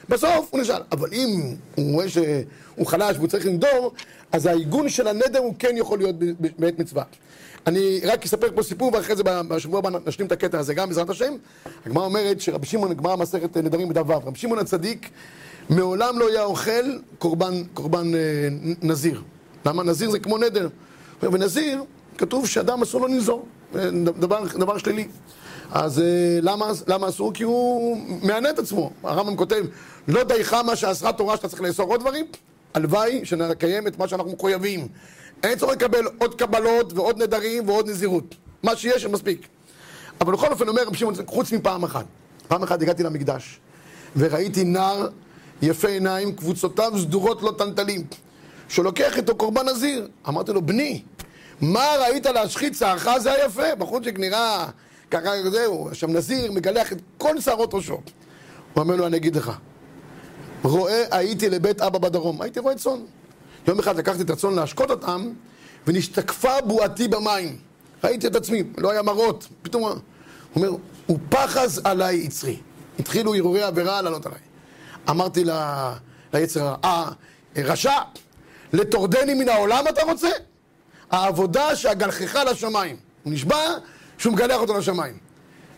בסוף 0.09 0.49
הוא 0.51 0.61
נשאל. 0.61 0.83
אבל 0.93 1.09
אם 1.13 1.55
הוא 1.75 1.93
רואה 1.93 2.09
שהוא 2.09 2.87
חלש 2.87 3.17
והוא 3.17 3.29
צריך 3.29 3.47
לנדור, 3.47 3.93
אז 4.33 4.47
העיגון 4.47 4.89
של 4.89 5.09
הנדר 5.09 5.39
הוא 5.39 5.55
כן 5.59 5.77
יכול 5.77 5.99
להיות 5.99 6.17
בעת 6.59 6.79
מצווה. 6.79 7.05
אני 7.67 8.01
רק 8.05 8.25
אספר 8.25 8.47
פה 8.55 8.63
סיפור 8.63 8.91
ואחרי 8.95 9.17
זה 9.17 9.23
בשבוע 9.23 9.79
הבא 9.79 9.91
נשלים 10.07 10.27
את 10.27 10.33
הקטע 10.33 10.59
הזה 10.59 10.75
גם 10.75 10.89
בעזרת 10.89 11.11
השם. 11.11 11.33
הגמרא 11.87 12.05
אומרת 12.05 12.41
שרבי 12.41 12.67
שמעון, 12.67 12.95
גמרא 12.95 13.17
מסכת 13.17 13.57
נדרים 13.57 13.89
בדף 13.89 14.03
ו', 14.07 14.13
רבי 14.13 14.39
שמעון 14.39 14.59
הצדיק 14.59 15.11
מעולם 15.71 16.19
לא 16.19 16.29
היה 16.29 16.45
אוכל 16.45 16.99
קורבן, 17.19 17.65
קורבן 17.75 18.15
אה, 18.15 18.21
נזיר. 18.83 19.23
למה? 19.67 19.83
נזיר 19.83 20.11
זה 20.11 20.19
כמו 20.19 20.39
נדר. 20.39 20.69
ונזיר, 21.23 21.83
כתוב 22.19 22.47
שאדם 22.47 22.83
אסור 22.83 23.01
לו 23.01 23.07
לנזור, 23.07 23.47
אה, 23.75 23.91
דבר, 23.91 24.45
דבר 24.59 24.79
שלילי. 24.79 25.09
אז 25.73 25.99
אה, 25.99 26.39
למה, 26.43 26.71
למה 26.87 27.09
אסור? 27.09 27.33
כי 27.33 27.43
הוא 27.43 27.97
מענה 28.23 28.51
את 28.51 28.59
עצמו. 28.59 28.91
הרמב"ם 29.03 29.37
כותב, 29.37 29.65
לא 30.09 30.25
דייך 30.25 30.55
מה 30.55 30.77
שאסרה 30.77 31.13
תורה 31.13 31.37
שאתה 31.37 31.49
צריך 31.49 31.63
לאסור 31.63 31.91
עוד 31.91 32.01
דברים, 32.01 32.27
הלוואי 32.75 33.25
שנקיים 33.25 33.87
את 33.87 33.99
מה 33.99 34.09
שאנחנו 34.09 34.33
מחויבים. 34.33 34.89
אין 35.43 35.59
צורך 35.59 35.73
לקבל 35.73 36.05
עוד 36.19 36.35
קבלות 36.35 36.93
ועוד 36.93 37.23
נדרים 37.23 37.69
ועוד 37.69 37.89
נזירות. 37.89 38.35
מה 38.63 38.77
שיש, 38.77 39.07
מספיק. 39.07 39.49
אבל 40.21 40.33
בכל 40.33 40.47
אופן 40.47 40.69
אומר 40.69 40.83
רבי 40.87 40.97
שמעון, 40.97 41.15
חוץ 41.27 41.53
מפעם 41.53 41.85
אחת. 41.85 42.05
פעם 42.49 42.63
אחת 42.63 42.83
הגעתי 42.83 43.03
למקדש, 43.03 43.61
וראיתי 44.17 44.65
נער 44.65 45.09
יפה 45.63 45.89
עיניים, 45.89 46.37
קבוצותיו 46.37 46.93
סדורות 46.99 47.43
לא 47.43 47.55
טלטלים, 47.59 48.07
שלוקח 48.69 49.17
איתו 49.17 49.37
קורבן 49.37 49.69
נזיר. 49.69 50.09
אמרתי 50.29 50.53
לו, 50.53 50.63
בני, 50.63 51.03
מה 51.61 51.87
ראית 52.01 52.27
להשחית 52.27 52.75
שערך 52.75 53.09
זה 53.19 53.33
היפה? 53.33 53.75
בחורצ'יק 53.75 54.19
נראה 54.19 54.67
ככה 55.11 55.51
זהו, 55.51 55.89
שם 55.93 56.11
נזיר, 56.13 56.53
מגלח 56.53 56.93
את 56.93 56.99
כל 57.19 57.41
שערות 57.41 57.75
ראשו. 57.75 57.93
הוא 57.95 58.03
אומר 58.77 58.97
לו, 58.97 59.07
אני 59.07 59.17
אגיד 59.17 59.37
לך, 59.37 59.53
רואה 60.63 61.05
הייתי 61.11 61.51
לבית 61.51 61.81
אבא 61.81 61.99
בדרום, 61.99 62.43
הייתי 62.43 62.61
רואה 62.61 62.75
צאן. 62.75 63.01
יום 63.69 63.79
אחד 63.79 63.97
לקחתי 63.97 64.23
את 64.23 64.31
הצאן 64.31 64.55
להשקות 64.55 64.91
אותם, 64.91 65.31
ונשתקפה 65.87 66.61
בועתי 66.61 67.09
במים. 67.09 67.57
ראיתי 68.05 68.27
את 68.27 68.37
עצמי, 68.37 68.63
לא 68.79 68.91
היה 68.91 69.03
מראות, 69.03 69.49
פתאום 69.63 69.83
הוא 69.83 69.93
אומר, 70.57 70.71
הוא 71.07 71.19
פחז 71.29 71.81
עליי 71.85 72.17
יצרי. 72.17 72.57
התחילו 72.99 73.35
הרהורי 73.35 73.63
עבירה 73.63 74.03
לעלות 74.03 74.27
עליי. 74.27 74.39
אמרתי 75.11 75.45
ל- 75.45 75.93
ליצר 76.33 76.75
אה, 76.85 77.11
רשע, 77.57 77.93
לטורדני 78.73 79.35
מן 79.35 79.49
העולם 79.49 79.85
אתה 79.89 80.03
רוצה? 80.03 80.29
העבודה 81.11 81.77
שאגלחך 81.77 82.39
לשמיים. 82.51 82.97
הוא 83.23 83.33
נשבע 83.33 83.57
שהוא 84.19 84.33
מגלח 84.33 84.61
אותו 84.61 84.79
לשמיים. 84.79 85.15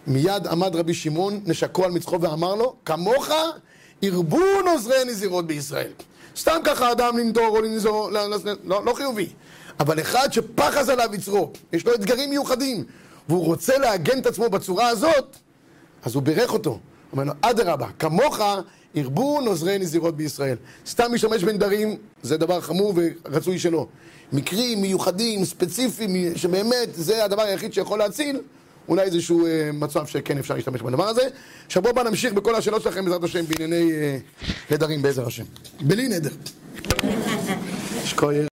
מיד 0.06 0.46
עמד 0.46 0.76
רבי 0.76 0.94
שמעון, 0.94 1.40
נשקו 1.46 1.84
על 1.84 1.90
מצחו 1.90 2.20
ואמר 2.20 2.54
לו, 2.54 2.74
כמוך 2.84 3.28
ירבו 4.02 4.40
נוזרי 4.64 5.04
נזירות 5.06 5.46
בישראל. 5.46 5.92
סתם 6.36 6.60
ככה 6.64 6.92
אדם 6.92 7.18
לנדור 7.18 7.48
או 7.48 7.62
לנזור, 7.62 8.10
לא, 8.10 8.30
לא, 8.30 8.36
לא, 8.64 8.84
לא 8.84 8.94
חיובי. 8.94 9.28
אבל 9.80 10.00
אחד 10.00 10.32
שפחז 10.32 10.88
עליו 10.88 11.14
יצרו, 11.14 11.52
יש 11.72 11.86
לו 11.86 11.94
אתגרים 11.94 12.30
מיוחדים, 12.30 12.84
והוא 13.28 13.44
רוצה 13.44 13.78
לעגן 13.78 14.18
את 14.18 14.26
עצמו 14.26 14.50
בצורה 14.50 14.88
הזאת, 14.88 15.36
אז 16.02 16.14
הוא 16.14 16.22
בירך 16.22 16.52
אותו. 16.52 16.78
אומר 17.12 17.24
לו, 17.24 17.32
אדרבה, 17.40 17.86
כמוך 17.98 18.40
ירבו 18.94 19.40
נוזרי 19.40 19.78
נזירות 19.78 20.16
בישראל. 20.16 20.56
סתם 20.86 21.12
להשתמש 21.12 21.44
בנדרים, 21.44 21.96
זה 22.22 22.36
דבר 22.36 22.60
חמור 22.60 22.94
ורצוי 22.96 23.58
שלא. 23.58 23.86
מקרים 24.32 24.82
מיוחדים, 24.82 25.44
ספציפיים, 25.44 26.36
שבאמת 26.36 26.88
זה 26.94 27.24
הדבר 27.24 27.42
היחיד 27.42 27.72
שיכול 27.72 27.98
להציל, 27.98 28.40
אולי 28.88 29.02
איזשהו 29.02 29.46
אה, 29.46 29.70
מצב 29.72 30.06
שכן 30.06 30.38
אפשר 30.38 30.54
להשתמש 30.54 30.82
בדבר 30.82 31.08
הזה. 31.08 31.22
שבוע 31.68 31.90
הבא 31.90 32.02
נמשיך 32.02 32.32
בכל 32.32 32.54
השאלות 32.54 32.82
שלכם 32.82 33.04
בעזרת 33.04 33.24
השם 33.24 33.44
בענייני 33.44 33.92
אה, 33.92 34.18
נדרים 34.70 35.02
בעזר 35.02 35.26
השם. 35.26 35.44
בלי 35.80 36.08
נדר. 36.08 36.30